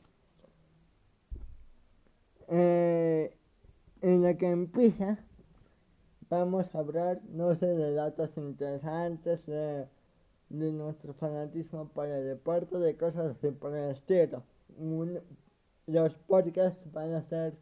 [2.49, 3.37] Eh,
[4.01, 5.19] en la que empieza
[6.33, 9.87] vamos a hablar, no sé, de datos interesantes, de,
[10.49, 14.43] nuestro fanatismo para el deporte, de cosas así por el estilo.
[15.87, 17.53] Los podcasts van a ser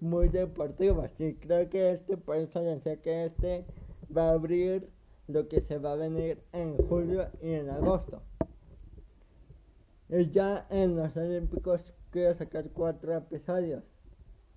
[0.00, 3.64] muy deportivos y creo que este, por eso decía que este
[4.16, 4.88] va a abrir
[5.26, 8.22] lo que se va a venir en julio y en agosto.
[10.08, 13.82] Y ya en los Olímpicos quiero sacar cuatro episodios.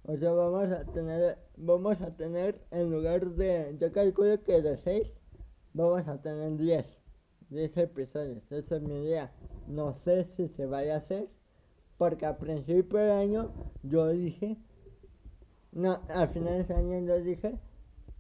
[0.06, 4.78] O sea, vamos a tener, vamos a tener en lugar de, yo calculo que de
[4.78, 5.08] 6,
[5.74, 6.86] vamos a tener 10,
[7.50, 8.52] 10 episodios.
[8.52, 9.32] Esa es mi idea.
[9.68, 11.30] No sé si se vaya a hacer,
[11.98, 13.52] porque a principio del año
[13.84, 14.58] yo dije,
[15.72, 17.58] no, al final de año yo dije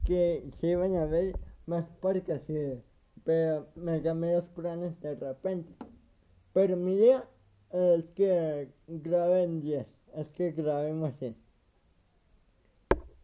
[0.05, 2.49] que se iban a ver más podcasts,
[3.25, 5.73] pero me cambié los planes de repente.
[6.53, 7.27] Pero mi idea
[7.71, 11.42] es que graben 10, es que grabemos 10.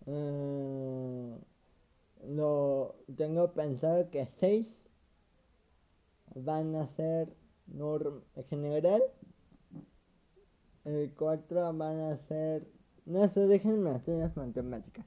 [0.10, 1.36] Mm,
[2.36, 4.68] lo tengo pensado que 6
[6.34, 7.30] van a ser
[7.68, 9.04] norm general.
[10.86, 12.68] El 4 van a ser.
[13.06, 15.06] No sé, déjenme hacer las matemáticas.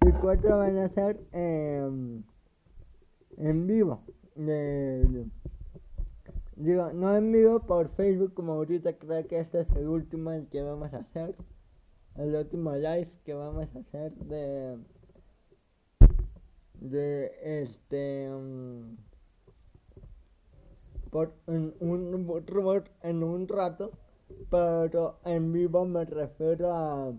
[0.00, 2.22] El 4 van a ser eh,
[3.36, 4.00] en vivo.
[6.56, 10.62] Digo, no en vivo por Facebook, como ahorita creo que este es el último que
[10.62, 11.34] vamos a hacer
[12.16, 14.78] el último live que vamos a hacer de
[16.74, 18.96] de este um,
[21.10, 23.92] por un, un rumor en un rato
[24.50, 27.12] pero en vivo me refiero a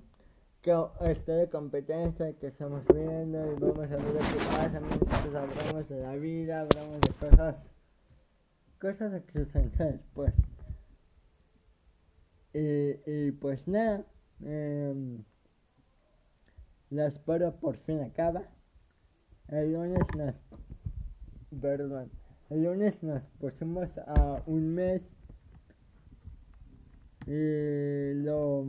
[0.61, 5.89] que esté de competencia que estamos viendo y vamos a ver qué pasa mientras hablamos
[5.89, 7.55] de la vida hablamos de cosas
[8.79, 10.33] cosas existenciales pues.
[12.53, 14.05] Y, y pues nada
[14.43, 15.17] eh,
[16.89, 18.43] la espera por fin acaba.
[19.47, 20.36] El lunes nos,
[21.61, 22.09] perdón,
[22.49, 25.01] el lunes nos pusimos a un mes
[27.27, 28.65] y lo,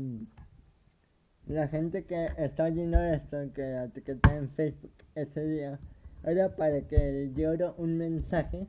[1.47, 5.79] la gente que está de esto, que etiqueta en Facebook ese día,
[6.25, 8.67] era para que diera un mensaje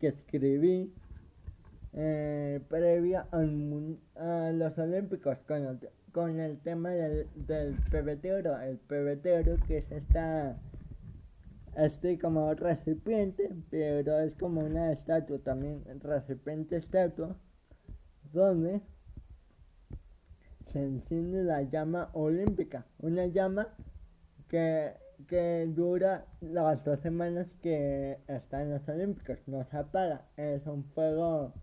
[0.00, 0.92] que escribí
[1.92, 5.78] eh, previa a los Olímpicos con el,
[6.12, 10.56] con el tema del, del pebetero, el pebetero que es esta,
[11.76, 17.36] este como recipiente, pero es como una estatua también, recipiente estatua,
[18.32, 18.80] donde
[20.72, 23.68] se enciende la llama olímpica, una llama
[24.48, 24.92] que,
[25.26, 30.84] que dura las dos semanas que está en los olímpicos, no se apaga, es un
[30.84, 31.54] fuego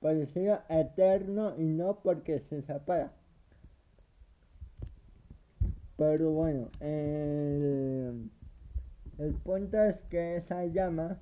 [0.00, 3.12] parecido eterno y no porque se apaga.
[6.02, 8.28] Pero bueno, El
[9.44, 11.20] punto es que esa llama,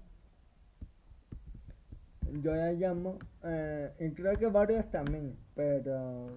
[2.43, 6.29] yo la llamo, eh, y creo que varios también, pero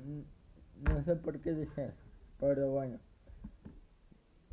[0.89, 2.03] no sé por qué dije eso,
[2.37, 2.99] pero bueno.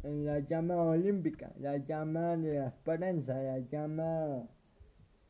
[0.04, 4.46] La llama olímpica, la llama de la esperanza, la llama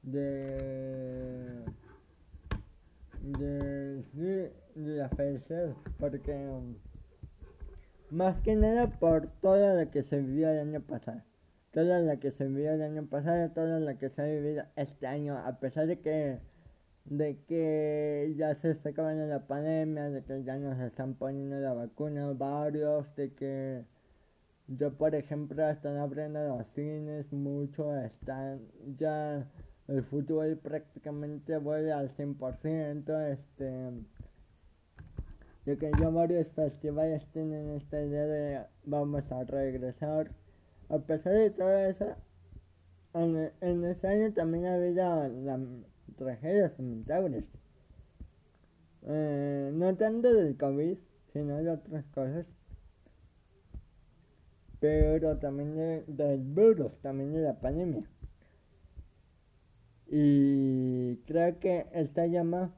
[0.03, 1.65] de
[3.23, 6.35] de, de, la felicidad, porque
[8.11, 11.23] más que nada por toda la que se vivió el año pasado,
[11.73, 15.07] toda la que se vivió el año pasado, toda la que se ha vivido este
[15.07, 16.39] año, a pesar de que
[17.05, 21.73] de que ya se está acabando la pandemia, de que ya nos están poniendo la
[21.73, 23.85] vacuna varios, de que
[24.69, 28.61] yo por ejemplo están abriendo los cines, mucho están
[28.99, 29.45] ya
[29.89, 33.91] el fútbol prácticamente vuelve al 100%, este,
[35.79, 40.31] que ya varios festivales tienen esta idea de vamos a regresar.
[40.89, 42.17] A pesar de todo eso,
[43.15, 45.61] en, en este año también ha habido la,
[46.17, 47.45] tragedias lamentables.
[49.07, 50.99] Eh, no tanto del COVID,
[51.33, 52.47] sino de otras cosas.
[54.79, 58.09] Pero también de, del virus, también de la pandemia.
[60.07, 62.75] Y creo que esta llama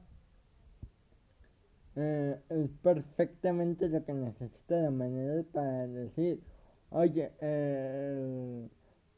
[1.95, 6.41] eh, es perfectamente lo que necesita la manera para decir,
[6.89, 8.67] oye, eh,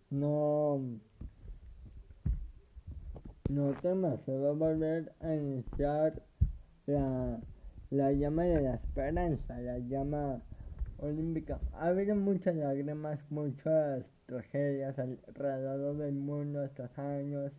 [0.09, 0.81] no,
[3.49, 6.21] no temas, se va a volver a iniciar
[6.85, 7.39] la,
[7.91, 10.41] la llama de la esperanza, la llama
[10.97, 11.59] olímpica.
[11.73, 17.51] Ha habido muchas lágrimas, muchas tragedias alrededor del mundo estos años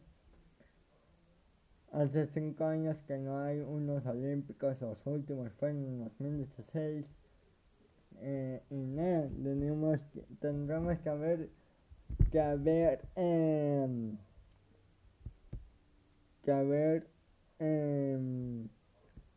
[1.97, 7.07] Hace cinco años que no hay unos olímpicos, los últimos fueron en 2016.
[8.19, 11.49] Eh, y nada, tenemos que, tendremos que haber
[12.31, 14.13] que haber eh,
[16.45, 17.07] que haber
[17.61, 18.67] eh,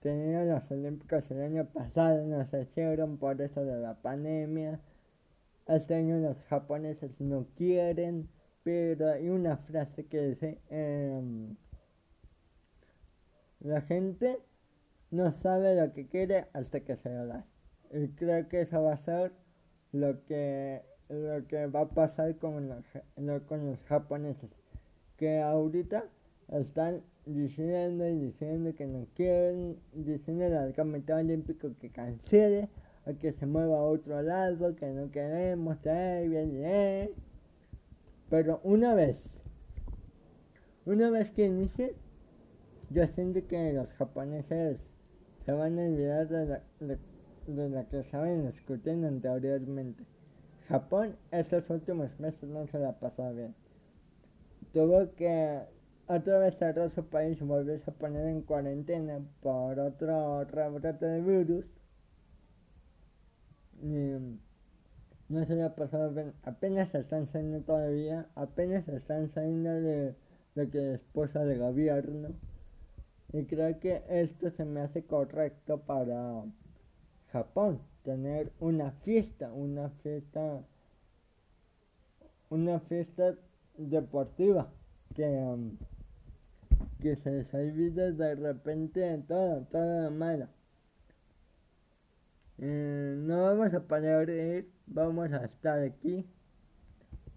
[0.02, 4.82] tenido los olímpicos el año pasado, no se hicieron por eso de la pandemia.
[5.66, 8.28] Este año los japoneses no quieren,
[8.64, 11.22] pero hay una frase que dice eh,
[13.62, 14.40] la gente
[15.12, 17.44] no sabe lo que quiere hasta que se lo.
[17.92, 19.32] Y creo que eso va a ser
[19.92, 22.86] lo que, lo que va a pasar con los,
[23.46, 24.50] con los japoneses.
[25.18, 26.06] Que ahorita
[26.50, 32.70] están diciendo y diciendo que no quieren, diciendo al Comité Olímpico que cancele,
[33.06, 37.12] o que se mueva a otro lado, que no queremos, eh, bien, eh.
[38.30, 39.18] Pero una vez,
[40.86, 41.96] una vez que inicie,
[42.90, 44.80] yo siento que los japoneses
[45.46, 46.62] se van a olvidar de la,
[47.48, 50.04] de, la que saben discutiendo anteriormente.
[50.68, 53.56] Japón estos últimos meses no se la pasó bien.
[54.74, 55.62] Tuvo que
[56.08, 61.22] otra vez cerrar su país y volverse a poner en cuarentena por otro rebrote de
[61.22, 61.66] virus.
[63.82, 64.40] Y
[65.30, 66.34] no se le ha pasado bien.
[66.44, 70.16] Apenas están saliendo todavía, apenas están saliendo de
[70.56, 72.30] lo que es esposa de gobierno.
[73.32, 76.44] Y creo que esto se me hace correcto para
[77.32, 80.64] Japón, tener una fiesta, una fiesta,
[82.50, 83.36] una fiesta
[83.78, 84.72] deportiva
[85.14, 85.78] que, um,
[87.00, 90.48] que se olvide de repente de todo, todo malo.
[92.58, 94.28] Eh, no vamos a parar
[94.88, 96.26] vamos a estar aquí,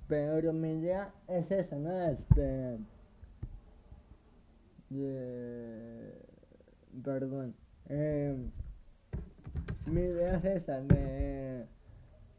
[0.08, 2.02] pero mi idea es esa, ¿no?
[2.06, 2.78] Este
[7.02, 7.54] perdón.
[7.88, 8.36] Eh,
[9.86, 11.66] mi idea es esa, de,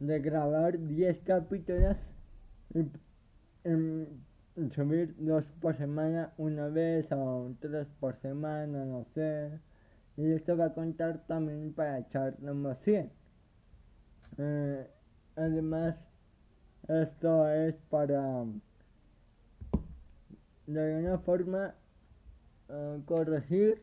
[0.00, 1.96] de grabar 10 capítulos
[2.74, 2.90] y,
[4.70, 9.50] subir dos por semana una vez o tres por semana, no sé.
[10.16, 13.10] Y esto va a contar también para echar número 100.
[14.38, 14.86] Eh,
[15.36, 15.96] además,
[16.88, 18.44] esto es para
[20.66, 21.74] de alguna forma
[22.74, 23.82] uh, corregir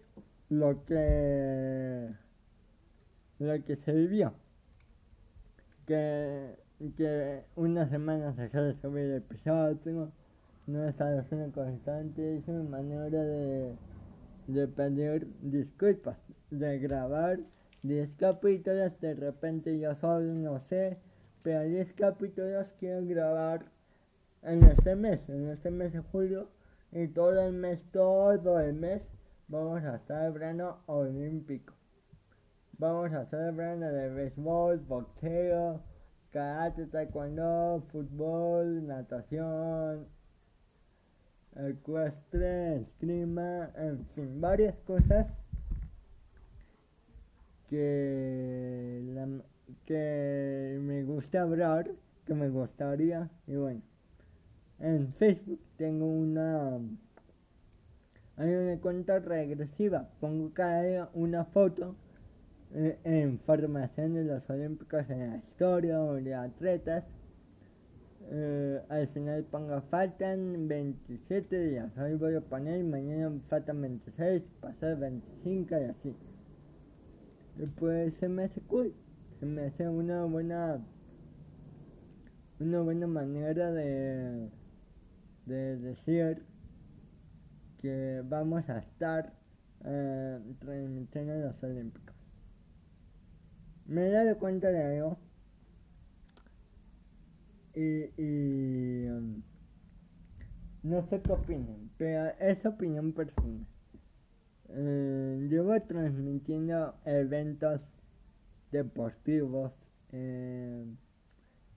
[0.50, 2.10] lo que
[3.40, 4.34] lo que se vivió.
[5.86, 6.56] Que,
[6.96, 10.12] que una semana se dejó de subir el episodio
[10.68, 13.76] no estaba haciendo constante es una manera de,
[14.48, 16.18] de pedir disculpas
[16.50, 17.40] de grabar
[17.84, 20.98] 10 capítulos de repente yo solo no sé
[21.44, 23.66] pero 10 capítulos quiero grabar
[24.44, 26.48] en este mes en este mes de julio
[26.92, 29.02] y todo el mes, todo el mes,
[29.48, 31.74] vamos a estar el verano olímpico.
[32.78, 35.82] Vamos a hacer el verano de béisbol, boxeo,
[36.32, 40.08] karate, taekwondo, fútbol, natación,
[41.56, 45.28] ecuestre, esgrima, en fin, varias cosas
[47.70, 49.02] que,
[49.86, 51.92] que me gusta hablar,
[52.26, 53.82] que me gustaría, y bueno,
[54.82, 56.80] en Facebook tengo una
[58.38, 61.96] hay una cuenta regresiva, pongo cada día una foto
[62.74, 67.04] eh, en formación de los olímpicos en la historia o de atletas.
[68.32, 74.98] Eh, al final pongo faltan 27 días, hoy voy a poner, mañana faltan 26, pasar
[74.98, 76.16] 25 y así.
[77.60, 78.94] Y pues se me hace cool,
[79.40, 80.80] se me hace una buena
[82.60, 84.50] una buena manera de,
[85.46, 86.44] de decir
[87.82, 89.34] que vamos a estar
[89.84, 92.16] eh, transmitiendo los Olímpicos.
[93.86, 95.18] Me he dado cuenta de algo
[97.74, 99.42] y, y um,
[100.84, 103.66] no sé qué opinan, pero es opinión personal.
[104.70, 107.82] Eh, llevo transmitiendo eventos
[108.72, 109.74] deportivos
[110.12, 110.86] eh,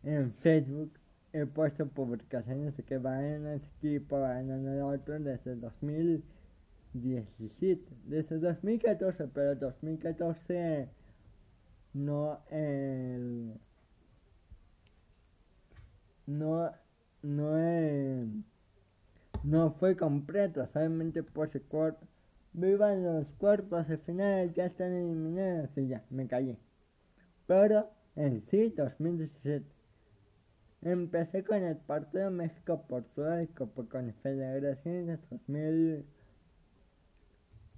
[0.05, 0.93] en Facebook
[1.35, 9.27] he puesto publicaciones que van en este equipo, en el otro desde 2017, desde 2014,
[9.35, 10.89] pero 2014
[11.95, 13.59] no el
[16.27, 16.71] no
[17.23, 17.57] no
[19.43, 22.07] no fue completo, solamente por cuarto.
[22.53, 26.61] Vivan los cuartos de final, ya están eliminados y ya, me callé.
[27.49, 29.74] Pero en sí, 2017.
[30.85, 36.05] Empecé con el partido México-Portugal con Confederaciones 2000,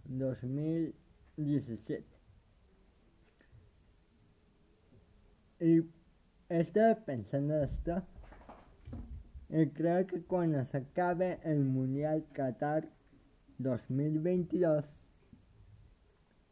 [0.07, 2.05] 2017.
[5.61, 5.85] Y
[6.49, 8.03] estaba pensando esto.
[9.51, 12.89] Y creo que cuando se acabe el Mundial Qatar
[13.59, 14.85] 2022,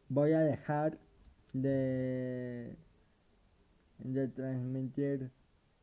[0.08, 0.98] voy a dejar
[1.52, 2.76] de,
[3.98, 5.32] de transmitir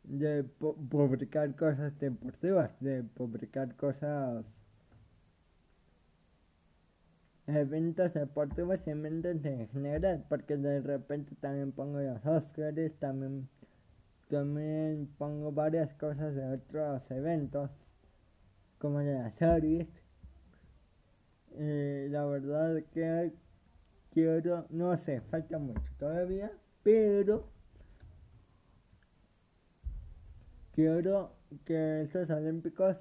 [0.03, 4.45] de publicar cosas deportivas, de publicar cosas,
[7.47, 13.47] eventos deportivos y eventos en general, porque de repente también pongo los Oscars, también,
[14.29, 17.69] también pongo varias cosas de otros eventos,
[18.79, 19.87] como de las series.
[21.53, 23.33] Y la verdad que
[24.11, 26.51] quiero, no sé, falta mucho todavía,
[26.81, 27.45] pero
[30.73, 31.31] Quiero
[31.65, 32.95] que estos olímpicos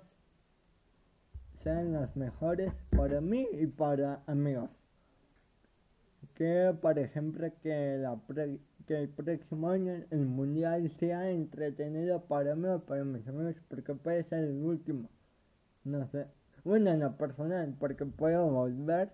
[1.63, 4.71] sean los mejores para mí y para amigos.
[6.35, 8.19] Que por ejemplo que, la
[8.87, 13.95] que el próximo año el mundial sea entretenido para mí o para mis amigos porque
[13.95, 15.09] puede ser el último.
[15.85, 16.27] No sé.
[16.65, 19.11] Bueno, en lo personal, porque puedo volver,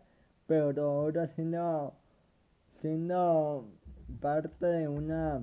[0.47, 1.95] pero ahora siendo,
[2.81, 3.69] siendo
[4.21, 5.43] parte de una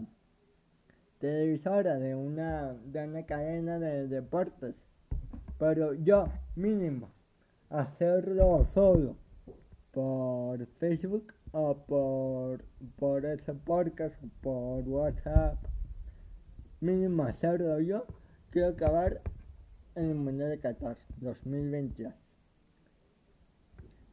[1.24, 4.76] televisora de una, de una cadena de deportes.
[5.58, 6.28] Pero yo,
[6.58, 7.12] mínimo,
[7.70, 9.16] hacerlo solo
[9.94, 12.66] por Facebook o por,
[12.98, 15.56] por ese podcast por WhatsApp.
[16.82, 18.06] Mínimo hacerlo yo.
[18.50, 19.22] Quiero acabar
[19.96, 22.14] en el Mundial de Qatar 2022.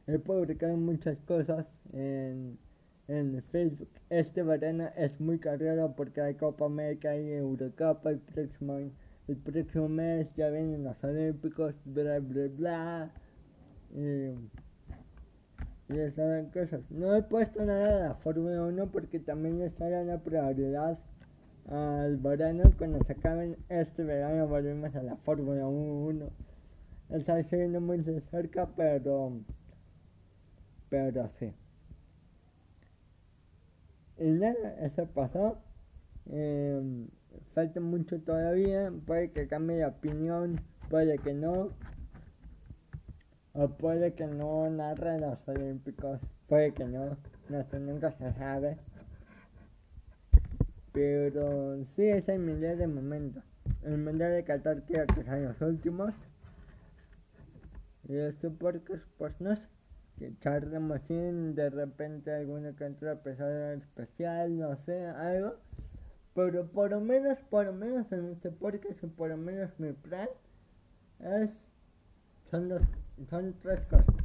[0.07, 2.57] He publicado muchas cosas en
[3.07, 3.89] en Facebook.
[4.09, 8.77] Este verano es muy cargado porque hay Copa América y Eurocopa el próximo,
[9.27, 13.11] el próximo mes ya vienen los Olímpicos, bla bla bla.
[13.93, 14.31] Y,
[15.93, 16.81] y saben cosas.
[16.89, 20.97] No he puesto nada de la Fórmula 1 porque también está dando prioridad
[21.69, 22.63] al verano.
[22.77, 26.29] Cuando se acaben este verano volvemos a la Fórmula 1.
[27.09, 28.01] Está siendo muy
[28.31, 29.33] cerca, pero,
[30.89, 31.53] pero sí.
[34.21, 35.57] Y nada, eso pasó.
[36.27, 37.07] Em,
[37.55, 38.91] falta mucho todavía.
[39.07, 40.61] Puede que cambie de opinión,
[40.91, 41.69] puede que no.
[43.53, 46.19] O puede que no narre los Olímpicos.
[46.47, 47.17] Puede que no.
[47.49, 48.77] No nunca se sabe.
[50.93, 53.41] Pero sí, es mi idea de momento.
[53.81, 56.13] El mundial de Qatar que sean los últimos.
[58.07, 59.70] Y esto porque, pues no sé
[60.41, 65.55] Charlie Machine, de repente alguna que otra especial, no sé, algo.
[66.33, 70.29] Pero por lo menos, por lo menos en este podcast, por lo menos mi plan
[71.19, 71.49] es,
[72.49, 72.81] son, dos,
[73.29, 74.15] son tres cosas.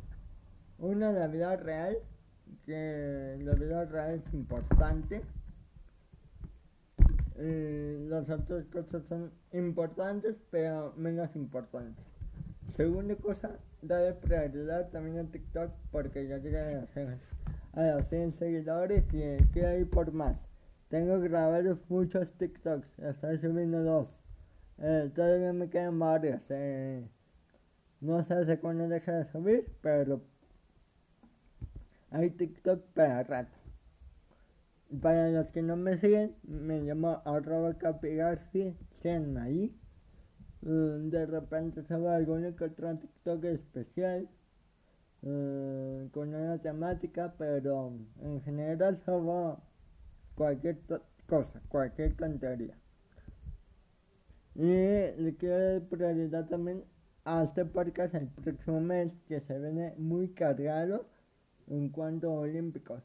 [0.78, 1.96] Una, la vida real,
[2.64, 5.22] que la vida real es importante.
[7.38, 12.04] Y las otras cosas son importantes, pero menos importantes.
[12.76, 13.50] Segunda cosa,
[13.82, 19.90] darle prioridad también a TikTok porque ya llegué a los 100 seguidores y quiero ir
[19.90, 20.36] por más.
[20.88, 24.08] Tengo grabados muchos TikToks, estoy subiendo dos.
[24.78, 26.40] Eh, todavía me quedan varios.
[26.48, 27.04] Eh,
[28.00, 30.20] no sé hace cuándo deja de subir, pero
[32.10, 33.56] hay TikTok para rato.
[35.02, 39.74] Para los que no me siguen, me llamo arroba capigarci, sean ahí.
[40.66, 44.28] Uh, de repente va algún que otro TikTok especial
[45.22, 49.62] uh, con una temática, pero en general va
[50.34, 50.78] cualquier
[51.28, 52.76] cosa, cualquier tontería.
[54.56, 54.66] Y
[55.22, 56.82] le quiero dar prioridad también
[57.24, 61.06] a este podcast el próximo mes que se viene muy cargado
[61.68, 63.04] en cuanto a olímpicos.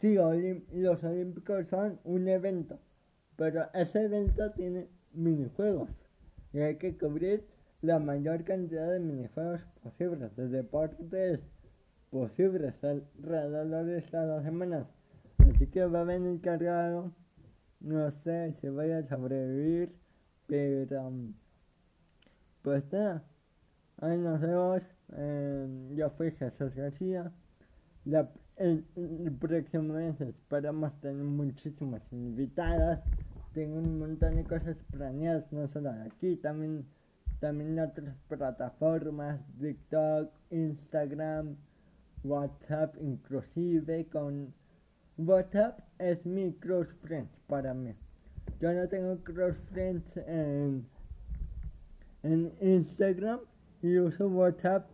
[0.00, 2.78] Sí, los olímpicos son un evento,
[3.34, 5.88] pero ese evento tiene minijuegos
[6.52, 7.44] y hay que cubrir
[7.82, 11.40] la mayor cantidad de minijuegos posibles, de deportes
[12.10, 14.86] posibles alrededor de estas dos semanas.
[15.38, 17.12] Así que va a venir cargado.
[17.80, 19.94] No sé si voy a sobrevivir,
[20.46, 21.32] pero um,
[22.62, 23.22] pues nada.
[24.00, 24.82] Ahí nos vemos.
[25.16, 27.32] Eh, yo fui Jesús García.
[28.04, 33.00] La, el, el, próximo mes esperamos tener muchísimas invitadas.
[33.54, 36.86] Tengo un montón de cosas planeadas, no solo aquí, también,
[37.40, 41.56] también en otras plataformas, TikTok, Instagram,
[42.22, 44.54] WhatsApp, inclusive con
[45.16, 47.94] WhatsApp es mi close friend para mí.
[48.60, 50.86] Yo no tengo close friends en,
[52.22, 53.40] en Instagram
[53.82, 54.86] y uso WhatsApp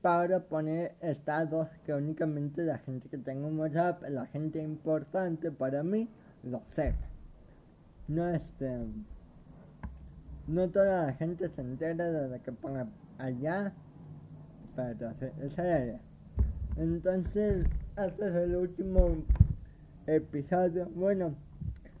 [0.00, 5.82] para poner estados que únicamente la gente que tengo en WhatsApp, la gente importante para
[5.82, 6.08] mí,
[6.42, 7.09] lo sepa.
[8.10, 8.68] No este.
[10.48, 12.88] No toda la gente se entera de lo que ponga
[13.18, 13.72] allá,
[14.74, 16.00] pero esa idea.
[16.76, 19.22] Entonces, este es el último
[20.08, 20.86] episodio.
[20.86, 21.36] Bueno,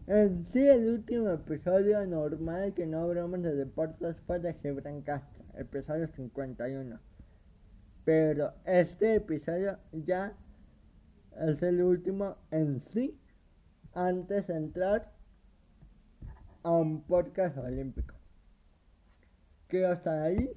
[0.08, 5.44] en sí el último episodio normal que no hablamos de deportes fue de Gibran Castro,
[5.54, 6.98] episodio 51.
[8.04, 10.32] Pero este episodio ya
[11.40, 13.16] es el último en sí
[13.94, 15.19] antes de entrar
[16.62, 18.14] a un podcast olímpico.
[19.68, 20.50] Quiero estar ahí.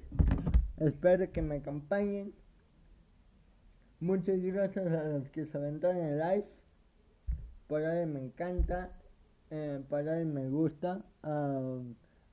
[0.78, 2.34] Espero que me acompañen.
[4.00, 6.54] Muchas gracias a los que se aventaron en live
[7.66, 8.90] por ahí me encanta,
[9.50, 11.78] eh, por ahí me gusta a,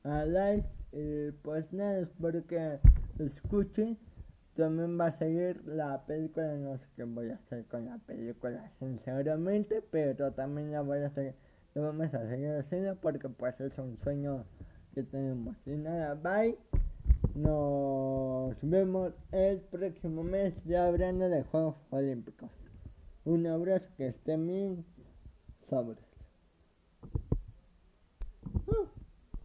[0.03, 0.65] a live.
[0.91, 2.79] Y pues nada, espero que
[3.19, 3.97] escuchen.
[4.55, 8.69] También va a seguir la película, no sé qué voy a hacer con la película,
[8.79, 11.35] sinceramente, pero también la voy a hacer,
[11.73, 14.45] la vamos a seguir haciendo porque pues es un sueño
[14.93, 15.55] que tenemos.
[15.65, 16.57] Y nada, bye.
[17.35, 22.49] Nos vemos el próximo mes ya hablando de Juegos Olímpicos.
[23.23, 24.85] Un abrazo, que estén bien.
[25.69, 26.10] Sabır.